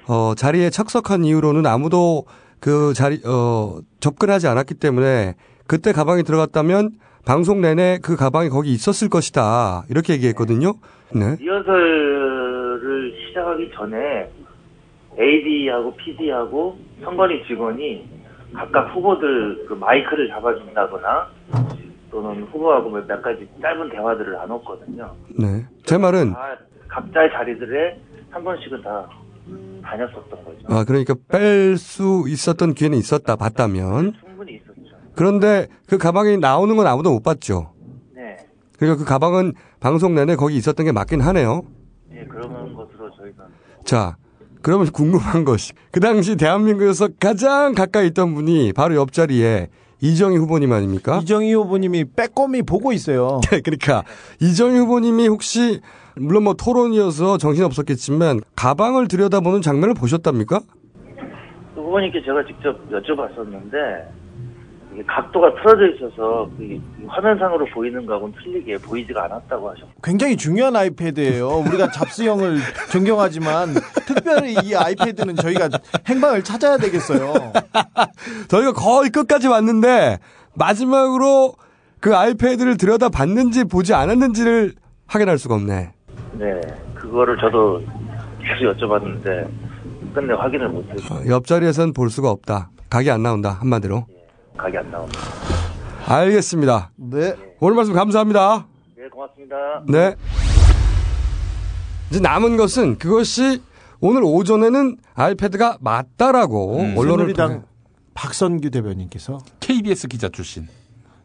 어, 0.07 0.35
자리에 0.37 0.69
착석한 0.69 1.25
이후로는 1.25 1.65
아무도 1.67 2.25
그 2.61 2.93
자리 2.93 3.21
어, 3.27 3.79
접근하지 4.01 4.49
않았기 4.49 4.75
때문에 4.75 5.35
그때 5.67 5.93
가방이 5.93 6.25
들어갔다면 6.25 6.91
방송 7.25 7.63
내내 7.63 8.01
그 8.03 8.17
가방이 8.17 8.51
거기 8.51 8.71
있었을 8.73 9.09
것이다. 9.09 9.85
이렇게 9.89 10.13
얘기했거든요. 10.13 10.75
네. 11.15 11.37
리허설을 11.41 13.15
시작하기 13.29 13.71
전에 13.75 14.31
AD하고 15.19 15.95
PD하고 15.97 16.77
선관위 17.03 17.47
직원이 17.47 18.07
각각 18.53 18.95
후보들 18.95 19.65
그 19.67 19.73
마이크를 19.73 20.29
잡아준다거나 20.29 21.29
또는 22.11 22.43
후보하고 22.45 22.91
몇, 22.91 23.07
몇 23.07 23.23
가지 23.23 23.49
짧은 23.63 23.89
대화들을 23.89 24.35
나눴거든요. 24.35 25.15
네. 25.39 25.67
제 25.85 25.97
말은 25.97 26.33
다 26.33 26.57
각자의 26.95 27.31
자리들에 27.33 28.01
한 28.31 28.45
번씩은 28.45 28.83
다 28.83 29.09
다녔었던 29.83 30.45
거죠. 30.45 30.59
아, 30.69 30.85
그러니까 30.85 31.15
뺄 31.29 31.77
수 31.77 32.25
있었던 32.29 32.75
기회는 32.75 32.97
있었다. 32.99 33.37
봤다면. 33.37 34.15
충분히 34.25 34.55
있었죠. 34.55 34.97
그런데 35.15 35.67
그 35.89 35.99
가방이 35.99 36.39
나오는 36.39 36.75
건 36.77 36.87
아무도 36.87 37.11
못 37.11 37.23
봤죠. 37.23 37.73
네. 38.15 38.37
그러니까 38.79 39.03
그 39.03 39.09
가방은 39.09 39.55
방송 39.81 40.15
내내 40.15 40.37
거기 40.37 40.57
있었던 40.57 40.87
게 40.87 40.93
맞긴 40.93 41.21
하네요. 41.21 41.63
예, 42.15 42.25
그런 42.25 42.75
것으로 42.75 43.11
저희가 43.17 43.45
자, 43.85 44.17
그러면 44.63 44.87
궁금한 44.91 45.45
것이 45.45 45.73
그 45.91 46.01
당시 46.01 46.37
대한민국에서 46.37 47.09
가장 47.21 47.75
가까이 47.75 48.07
있던 48.09 48.35
분이 48.35 48.73
바로 48.73 48.95
옆자리에 48.95 49.69
이정희 50.01 50.37
후보님 50.39 50.73
아닙니까? 50.73 51.21
이정희 51.23 51.53
후보님이 51.53 52.07
빼꼼히 52.17 52.63
보고 52.63 52.93
있어요. 52.93 53.41
네, 53.51 53.61
그러니까 53.61 54.05
이정희 54.41 54.79
후보님이 54.79 55.29
혹시 55.29 55.81
물론 56.17 56.45
뭐 56.45 56.55
토론이어서 56.55 57.39
정신 57.39 57.65
없었겠지만 57.65 58.41
가방을 58.57 59.09
들여다보는 59.09 59.63
장면을 59.63 59.95
보셨답니까? 59.95 60.61
그 61.75 61.81
후보님께 61.81 62.23
제가 62.25 62.45
직접 62.47 62.79
여쭤봤었는데 62.91 64.25
각도가 65.09 65.53
틀어져 65.57 65.89
있어서 65.97 66.49
그 66.57 66.81
화면상으로 67.09 67.67
보이는 67.75 68.07
거하고는 68.07 68.35
틀리게 68.41 68.79
보이지가 68.79 69.25
않았다고 69.25 69.71
하셨고 69.71 69.91
굉장히 70.05 70.37
중요한 70.37 70.77
아이패드예요. 70.77 71.49
우리가 71.67 71.91
잡스형을 71.91 72.59
존경하지만 72.93 73.75
특별히 74.07 74.55
이 74.63 74.75
아이패드는 74.77 75.35
저희가 75.35 75.69
행방을 76.09 76.45
찾아야 76.45 76.77
되겠어요. 76.77 77.53
저희가 78.47 78.73
거의 78.73 79.11
끝까지 79.11 79.49
왔는데 79.49 80.19
마지막으로 80.55 81.55
그 81.99 82.15
아이패드를 82.15 82.77
들여다 82.77 83.09
봤는지 83.09 83.65
보지 83.65 83.95
않았는지를 83.95 84.75
확인할 85.09 85.39
수가 85.39 85.57
없네. 85.57 85.94
네 86.39 86.61
그거를 86.95 87.37
저도 87.39 87.81
계속 88.41 88.77
여쭤봤는데 88.77 89.49
끝내 90.15 90.35
확인을 90.35 90.69
못해서 90.69 91.15
어, 91.15 91.27
옆자리에선 91.27 91.93
볼 91.93 92.11
수가 92.11 92.31
없다. 92.31 92.71
각이 92.91 93.11
안 93.11 93.23
나온다. 93.23 93.51
한마디로. 93.51 94.07
각이 94.57 94.79
안 94.79 94.91
나옵니다. 94.91 95.21
알겠습니다. 96.07 96.91
네. 96.97 97.35
오늘 97.61 97.75
말씀 97.75 97.95
감사합니다. 97.95 98.67
네 98.97 99.09
고맙습니다. 99.09 99.57
네. 99.89 100.15
이제 102.11 102.21
남은 102.21 102.57
것은 102.57 102.99
그것이 102.99 103.63
오늘 104.01 104.23
오전에는 104.25 104.99
아이패드가 105.15 105.79
맞다라고 105.81 106.79
음. 106.81 106.95
언론을 106.99 107.33
통해 107.33 107.61
박선규 108.15 108.71
대변인께서 108.71 109.39
KBS 109.61 110.09
기자 110.09 110.29
출신. 110.29 110.69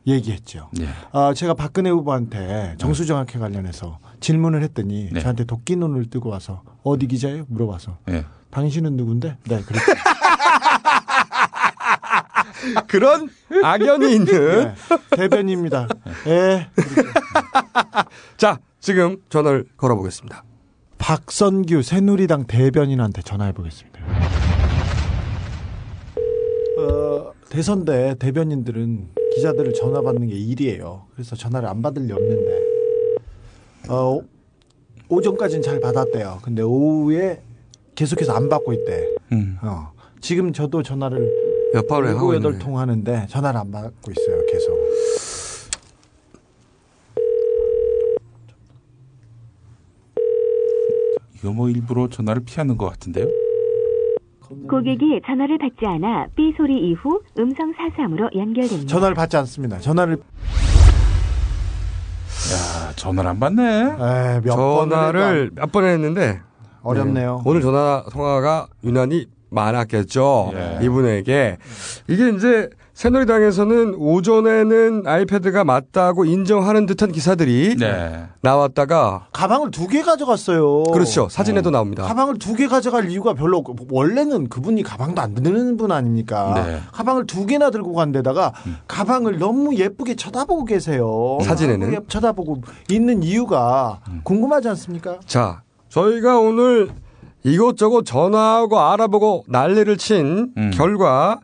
얘기했죠. 0.10 0.70
네. 0.74 0.88
아, 1.12 1.34
제가 1.34 1.54
박근혜 1.54 1.90
후보한테 1.90 2.76
정수정학회 2.78 3.40
관련해서 3.40 4.00
질문을 4.20 4.62
했더니 4.64 5.10
네. 5.12 5.22
저한테 5.22 5.46
도끼 5.46 5.76
눈을 5.76 6.10
뜨고 6.10 6.30
와서 6.30 6.64
어디 6.84 7.08
기자예요? 7.08 7.46
물어봐서 7.48 7.98
네. 8.06 8.26
당신은 8.52 8.96
누군데? 8.96 9.38
네, 9.48 9.62
그렇죠. 9.62 9.86
그런 12.88 13.30
악연이 13.64 14.16
있는 14.16 14.66
네, 14.66 14.74
대변입니다. 15.12 15.88
예. 16.28 16.68
자 18.38 18.60
지금 18.80 19.18
전화를 19.30 19.66
걸어보겠습니다. 19.78 20.44
박선규 20.98 21.82
새누리당 21.82 22.48
대변인한테 22.48 23.22
전화해 23.22 23.54
보겠습니다. 23.54 24.00
어, 26.78 27.32
대선 27.50 27.86
때 27.86 28.16
대변인들은 28.20 29.10
기자들을 29.36 29.74
전화 29.74 30.02
받는 30.02 30.28
게 30.28 30.36
일이에요. 30.36 31.06
그래서 31.14 31.36
전화를 31.36 31.68
안 31.70 31.82
받을 31.82 32.04
리 32.06 32.12
없는데 32.14 32.62
어, 33.90 34.22
오전까지는 35.10 35.62
잘 35.62 35.80
받았대요. 35.80 36.40
근데 36.44 36.62
오후에 36.62 37.42
계속해서 37.96 38.34
안 38.34 38.50
받고 38.50 38.74
있대. 38.74 39.10
음. 39.32 39.58
어, 39.62 39.92
지금 40.22 40.54
저도 40.54 40.84
전화를 40.84 41.30
몇 41.74 41.88
발을 41.88 42.10
하고 42.10 42.36
여덟. 42.36 42.58
통 42.60 42.78
하는데 42.78 43.26
전화를 43.30 43.60
안 43.60 43.72
받고 43.72 44.12
있어요. 44.12 44.46
계속. 44.48 44.78
이거 51.36 51.52
뭐 51.54 51.70
일부러 51.70 52.10
전화를 52.10 52.44
피하는 52.44 52.78
것 52.78 52.88
같은데요. 52.90 53.28
고객이 54.68 55.22
전화를 55.26 55.58
받지 55.60 55.86
않아 55.86 56.28
삐 56.36 56.54
소리 56.58 56.90
이후 56.90 57.22
음성 57.38 57.72
사삼으로 57.74 58.30
연결됩니다. 58.36 58.88
전화를 58.88 59.14
받지 59.16 59.38
않습니다. 59.38 59.78
전화를 59.80 60.18
야 62.54 62.92
전화를 62.96 63.30
안 63.30 63.40
받네. 63.40 63.64
에, 63.64 64.42
몇 64.44 64.56
전화를 64.56 65.52
몇 65.54 65.72
번 65.72 65.84
했는데 65.86 66.42
어렵네요. 66.82 67.42
네. 67.44 67.50
오늘 67.50 67.62
전화 67.62 68.04
통화가 68.12 68.68
유난히 68.84 69.28
많았겠죠. 69.52 70.52
예. 70.56 70.80
이분에게 70.86 71.58
이게 72.08 72.30
이제 72.30 72.70
새누리당에서는 73.00 73.96
오전에는 73.96 75.04
아이패드가 75.08 75.64
맞다고 75.64 76.26
인정하는 76.26 76.86
듯한 76.86 77.14
기사들이 77.14 77.78
네. 77.80 78.26
나왔다가 78.42 79.28
가방을 79.32 79.72
두 79.72 79.88
개 79.88 80.02
가져갔어요. 80.02 80.84
그렇죠 80.84 81.30
사진에도 81.30 81.72
나옵니다. 81.72 82.04
가방을 82.04 82.38
두 82.40 82.56
개 82.58 82.68
가져갈 82.68 83.10
이유가 83.10 83.34
별로 83.34 83.60
없고 83.60 83.88
원래는 83.90 84.50
그분이 84.50 84.84
가방도 84.84 85.22
안 85.22 85.34
드는 85.34 85.78
분 85.78 85.94
아닙니까? 85.94 86.54
네. 86.56 86.82
가방을 86.92 87.26
두 87.26 87.46
개나 87.46 87.70
들고 87.72 87.94
간 87.94 88.12
데다가 88.12 88.52
가방을 88.90 89.40
너무 89.40 89.78
예쁘게 89.78 90.16
쳐다보고 90.16 90.66
계세요. 90.66 91.38
사진에는? 91.42 91.88
예쁘게 91.94 92.08
쳐다보고 92.10 92.64
있는 92.90 93.24
이유가 93.24 94.02
음. 94.10 94.20
궁금하지 94.26 94.68
않습니까? 94.68 95.20
자 95.26 95.62
저희가 95.88 96.38
오늘 96.38 96.90
이것저것 97.46 98.04
전화하고 98.06 98.78
알아보고 98.78 99.46
난리를 99.48 99.96
친 99.96 100.52
음. 100.58 100.72
결과 100.74 101.40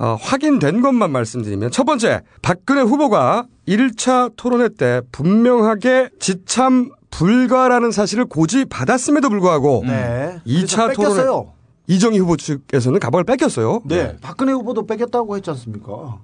어, 0.00 0.16
확인된 0.18 0.80
것만 0.80 1.12
말씀드리면 1.12 1.70
첫 1.70 1.84
번째 1.84 2.22
박근혜 2.40 2.80
후보가 2.80 3.46
1차 3.68 4.32
토론회 4.34 4.70
때 4.70 5.02
분명하게 5.12 6.08
지참 6.18 6.90
불가라는 7.10 7.90
사실을 7.90 8.24
고지 8.24 8.64
받았음에도 8.64 9.28
불구하고 9.28 9.82
네. 9.86 10.40
이 10.46 10.56
그래서 10.56 10.66
차 10.76 10.88
뺏겼어요. 10.88 11.52
이정희 11.86 12.18
후보 12.18 12.38
측에서는 12.38 12.98
가방을 12.98 13.24
뺏겼어요. 13.24 13.82
네. 13.84 14.16
박근혜 14.22 14.52
후보도 14.52 14.86
뺏겼다고 14.86 15.36
했지 15.36 15.50
않습니까? 15.50 16.18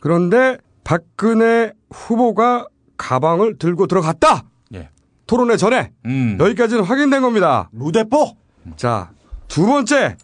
그런데 0.00 0.58
박근혜 0.84 1.72
후보가 1.90 2.66
가방을 2.98 3.56
들고 3.56 3.86
들어갔다. 3.86 4.44
예. 4.74 4.90
토론회 5.26 5.56
전에 5.56 5.92
음. 6.04 6.36
여기까지는 6.38 6.82
확인된 6.84 7.22
겁니다. 7.22 7.70
무대뽀. 7.72 8.36
자, 8.76 9.10
두 9.48 9.64
번째. 9.64 10.16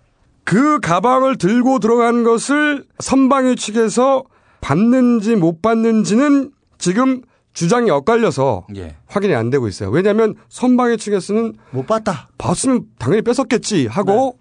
그 0.49 0.81
가방을 0.81 1.37
들고 1.37 1.79
들어간 1.79 2.25
것을 2.25 2.87
선방위 3.01 3.57
측에서 3.57 4.25
받는지 4.63 5.37
못 5.37 5.61
받는지는 5.61 6.53
지금 6.79 7.21
주장이 7.53 7.91
엇갈려서 7.91 8.67
예. 8.77 8.97
확인이 9.07 9.35
안 9.35 9.51
되고 9.51 9.69
있어요. 9.69 9.91
왜냐하면 9.91 10.37
선방위 10.49 10.97
측에서는 10.97 11.53
못 11.73 11.87
봤다. 11.87 12.29
봤으면 12.39 12.87
당연히 12.99 13.21
뺏었겠지 13.23 13.89
하고 13.89 14.39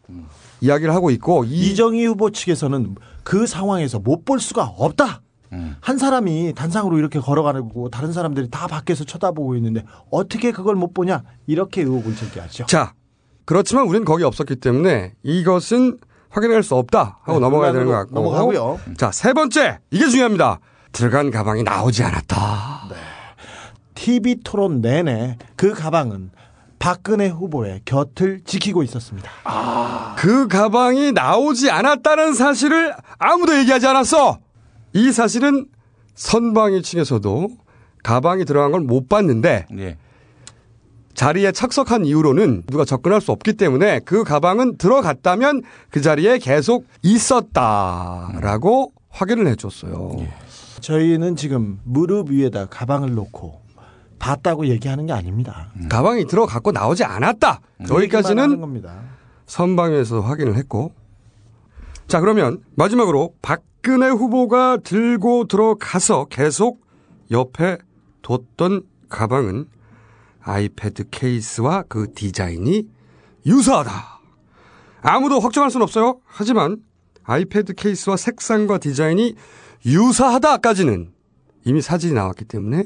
이야기를 0.61 0.93
하고 0.93 1.09
있고 1.11 1.43
이 1.43 1.71
이정희 1.71 2.05
후보 2.05 2.31
측에서는 2.31 2.95
그 3.23 3.45
상황에서 3.45 3.99
못 3.99 4.23
볼 4.23 4.39
수가 4.39 4.63
없다. 4.63 5.21
음. 5.51 5.75
한 5.81 5.97
사람이 5.97 6.53
단상으로 6.55 6.97
이렇게 6.99 7.19
걸어가고 7.19 7.89
다른 7.89 8.13
사람들이 8.13 8.49
다 8.49 8.67
밖에서 8.67 9.03
쳐다보고 9.03 9.55
있는데 9.57 9.83
어떻게 10.09 10.51
그걸 10.53 10.75
못 10.75 10.93
보냐 10.93 11.23
이렇게 11.47 11.81
의혹을 11.81 12.15
제기하죠. 12.15 12.65
자, 12.65 12.93
그렇지만 13.47 13.85
우리는 13.87 14.03
거기 14.05 14.23
없었기 14.25 14.57
때문에 14.57 15.13
이것은 15.23 15.97
확인할 16.29 16.63
수 16.63 16.75
없다 16.75 17.19
하고 17.21 17.39
네, 17.39 17.39
넘어가야 17.39 17.71
되는 17.71 17.87
것 17.87 17.93
같고. 17.93 18.13
넘어가고요. 18.13 18.79
자, 18.97 19.09
세 19.13 19.31
번째. 19.31 19.79
이게 19.89 20.07
중요합니다. 20.09 20.59
들어간 20.91 21.31
가방이 21.31 21.63
나오지 21.63 22.03
않았다. 22.03 22.89
TV 23.95 24.35
토론 24.43 24.81
내내 24.81 25.37
그 25.55 25.73
가방은 25.73 26.31
박근혜 26.77 27.29
후보의 27.29 27.81
곁을 27.85 28.41
지키고 28.43 28.83
있었습니다. 28.83 29.31
그 30.17 30.47
가방이 30.49 31.13
나오지 31.13 31.71
않았다는 31.71 32.33
사실을 32.33 32.93
아무도 33.17 33.57
얘기하지 33.57 33.87
않았어. 33.87 34.39
이 34.93 35.11
사실은 35.13 35.67
선방위 36.15 36.81
측에서도 36.81 37.47
가방이 38.03 38.43
들어간 38.43 38.71
걸 38.71 38.81
못 38.81 39.07
봤는데 39.07 39.67
예. 39.79 39.97
자리에 41.17 41.51
착석한 41.51 42.05
이후로는 42.05 42.63
누가 42.67 42.85
접근할 42.85 43.21
수 43.21 43.31
없기 43.31 43.53
때문에 43.53 44.01
그 44.05 44.23
가방은 44.23 44.77
들어갔다면 44.77 45.63
그 45.89 45.99
자리에 45.99 46.37
계속 46.37 46.85
있었다라고 47.01 48.93
확인을 49.09 49.47
해줬어요. 49.47 50.11
저희는 50.79 51.35
지금 51.35 51.79
무릎 51.83 52.29
위에다 52.29 52.67
가방을 52.67 53.15
놓고 53.15 53.59
봤다고 54.19 54.67
얘기하는 54.67 55.07
게 55.07 55.13
아닙니다. 55.13 55.71
가방이 55.89 56.27
들어갔고 56.27 56.71
나오지 56.71 57.03
않았다. 57.03 57.61
하는 57.79 57.95
여기까지는 57.95 58.61
겁니다. 58.61 59.01
선방위에서 59.47 60.21
확인을 60.21 60.55
했고. 60.55 60.91
자, 62.07 62.19
그러면 62.19 62.59
마지막으로 62.75 63.33
박근혜 63.41 64.07
후보가 64.07 64.77
들고 64.83 65.47
들어가서 65.47 66.25
계속 66.25 66.79
옆에 67.31 67.79
뒀던 68.21 68.83
가방은 69.09 69.65
아이패드 70.47 71.09
케이스와 71.09 71.83
그 71.89 72.13
디자인이 72.13 72.87
유사하다. 73.45 73.91
아무도 75.01 75.39
확정할 75.41 75.69
수는 75.69 75.83
없어요. 75.83 76.19
하지만 76.25 76.77
아이패드 77.23 77.73
케이스와 77.73 78.15
색상과 78.15 78.77
디자인이 78.77 79.35
유사하다까지는 79.85 81.11
이미 81.65 81.81
사진이 81.81 82.13
나왔기 82.13 82.45
때문에 82.45 82.85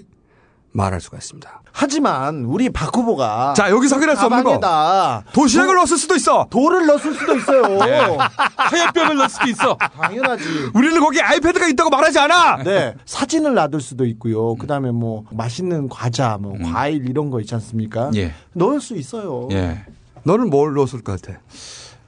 말할 0.71 1.01
수가 1.01 1.17
있습니다. 1.17 1.61
하지만 1.73 2.45
우리 2.45 2.69
박 2.69 2.95
후보가 2.95 3.53
자, 3.55 3.69
여기서 3.69 3.95
확인할 3.95 4.17
수 4.17 4.25
없는 4.25 4.43
거. 4.43 5.23
도시락을 5.33 5.75
넣었을 5.75 5.97
수도 5.97 6.15
있어. 6.15 6.47
돌을 6.49 6.85
넣었을 6.85 7.13
수도 7.13 7.35
있어요. 7.37 7.77
화염병을 8.57 9.15
넣을 9.17 9.29
수도 9.29 9.47
있어. 9.47 9.75
당연하지. 9.75 10.71
우리는 10.73 10.99
거기 10.99 11.21
아이패드가 11.21 11.67
있다고 11.67 11.89
말하지 11.89 12.19
않아. 12.19 12.63
네, 12.63 12.95
사진을 13.05 13.53
놔둘 13.53 13.81
수도 13.81 14.05
있고요. 14.05 14.55
그다음에 14.55 14.91
뭐 14.91 15.23
맛있는 15.31 15.89
과자, 15.89 16.37
뭐 16.39 16.57
과일 16.63 17.07
이런 17.09 17.29
거 17.29 17.39
있지 17.39 17.53
않습니까? 17.55 18.11
예. 18.15 18.33
넣을 18.53 18.81
수 18.81 18.95
있어요. 18.95 19.47
예. 19.51 19.85
너는 20.23 20.49
뭘 20.49 20.73
넣었을 20.73 21.01
것 21.01 21.19
같아? 21.21 21.39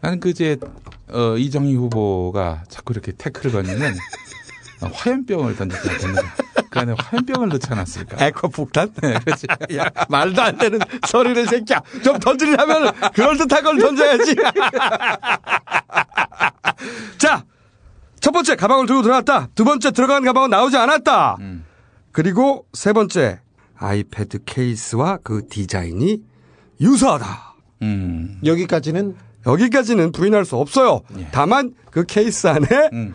나는 0.02 0.20
그제 0.20 0.58
어, 1.12 1.36
이정희 1.38 1.76
후보가 1.76 2.64
자꾸 2.68 2.94
이렇게 2.94 3.12
태클을 3.14 3.52
걸리면 3.54 3.94
어, 4.82 4.90
화염병을 4.94 5.56
던졌다 5.56 5.90
했는데 5.92 6.22
그 6.74 6.80
안에 6.80 6.96
화염병을 6.98 7.50
넣지 7.50 7.68
않았을까? 7.70 8.26
에코 8.26 8.50
폭탄? 8.50 8.92
네, 9.00 9.14
그렇지. 9.24 9.46
야, 9.78 9.92
말도 10.10 10.42
안 10.42 10.58
되는 10.58 10.80
소리를 11.08 11.46
새끼야. 11.46 11.80
좀 12.04 12.18
던지려면 12.18 12.92
그럴듯한 13.14 13.64
걸 13.64 13.78
던져야지. 13.78 14.36
자, 17.20 17.44
첫 18.20 18.32
번째 18.32 18.56
가방을 18.56 18.88
들고 18.88 19.04
들어갔다. 19.04 19.50
두 19.54 19.64
번째 19.66 19.92
들어간 19.92 20.24
가방은 20.24 20.50
나오지 20.50 20.76
않았다. 20.76 21.38
음. 21.42 21.64
그리고 22.12 22.66
세 22.74 22.92
번째 22.92 23.40
아이패드 23.78 24.46
케이스와 24.46 25.20
그 25.24 25.48
디자인이 25.48 26.24
유사하다. 26.82 27.54
음. 27.84 28.40
여기까지는 28.44 29.16
여기까지는 29.46 30.12
부인할 30.12 30.44
수 30.46 30.56
없어요. 30.56 31.02
예. 31.20 31.28
다만 31.32 31.76
그 31.92 32.04
케이스 32.06 32.48
안에 32.48 32.66
음. 32.94 33.14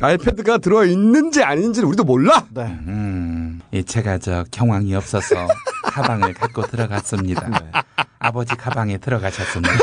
아이패드가 0.00 0.58
들어 0.58 0.84
있는지 0.84 1.42
아닌지는 1.42 1.88
우리도 1.88 2.04
몰라. 2.04 2.46
네. 2.50 2.64
음. 2.64 3.60
예, 3.72 3.82
제가 3.82 4.18
저 4.18 4.44
경황이 4.50 4.94
없어서 4.94 5.48
가방을 5.84 6.34
갖고 6.34 6.62
들어갔습니다. 6.62 7.48
아버지 8.18 8.54
가방에 8.56 8.98
들어가셨습니다. 8.98 9.72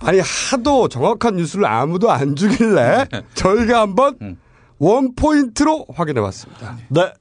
아니 0.00 0.20
하도 0.20 0.88
정확한 0.88 1.36
뉴스를 1.36 1.66
아무도 1.66 2.10
안 2.10 2.36
주길래 2.36 3.06
저희가 3.34 3.80
한번 3.80 4.16
음. 4.22 4.36
원 4.78 5.14
포인트로 5.14 5.86
확인해 5.94 6.20
봤습니다. 6.20 6.76
네. 6.88 7.12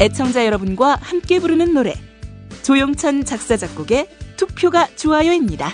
애청자 0.00 0.44
여러분과 0.44 0.98
함께 1.00 1.40
부르는 1.40 1.72
노래 1.72 1.94
조영천 2.66 3.24
작사 3.24 3.56
작곡의 3.56 4.08
투표가 4.36 4.88
좋아요입니다. 4.96 5.72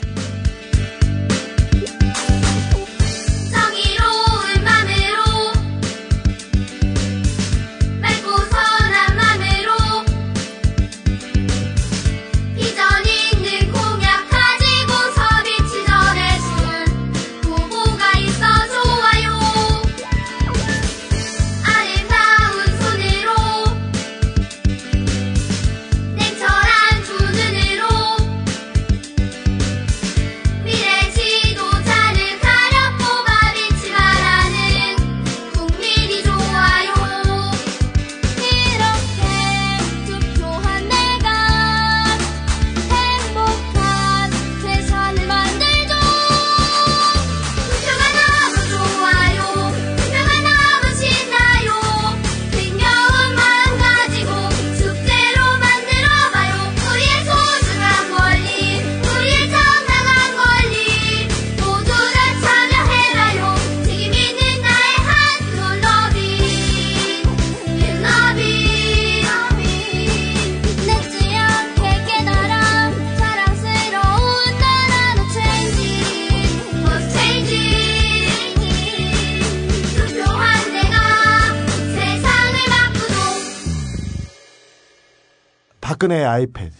박근혜의 86.02 86.24
아이패드. 86.26 86.74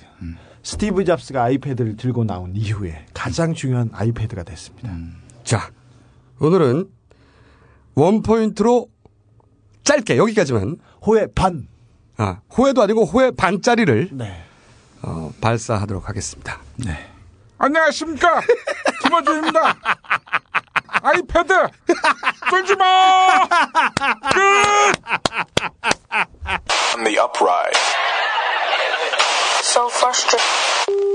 스티브 0.64 1.04
잡스가 1.04 1.44
아이패드를 1.44 1.96
들고 1.96 2.24
나온 2.24 2.54
이후에 2.54 3.06
가장 3.14 3.54
중요한 3.54 3.90
아이패드가 3.92 4.42
됐습니다. 4.42 4.90
자, 5.44 5.70
오늘은 6.40 6.88
원 7.94 8.22
포인트로 8.22 8.88
짧게 9.84 10.16
여기까지만 10.16 10.78
호외 11.06 11.28
반. 11.34 11.68
아, 12.16 12.40
호외도 12.56 12.82
아니고 12.82 13.04
호외 13.04 13.30
반짜리를 13.30 14.10
네. 14.12 14.44
어, 15.02 15.32
발사하도록 15.40 16.08
하겠습니다. 16.08 16.60
네. 16.76 17.10
안녕하십니까. 17.58 18.40
김어준입니다. 19.02 19.78
아이패드 21.02 21.54
쫄지 22.50 22.76
마. 22.76 23.46
끝. 24.32 24.40
On 26.96 27.04
the 27.04 27.18
upright. 27.18 27.78
So 29.62 29.88
frustrated. 29.88 31.11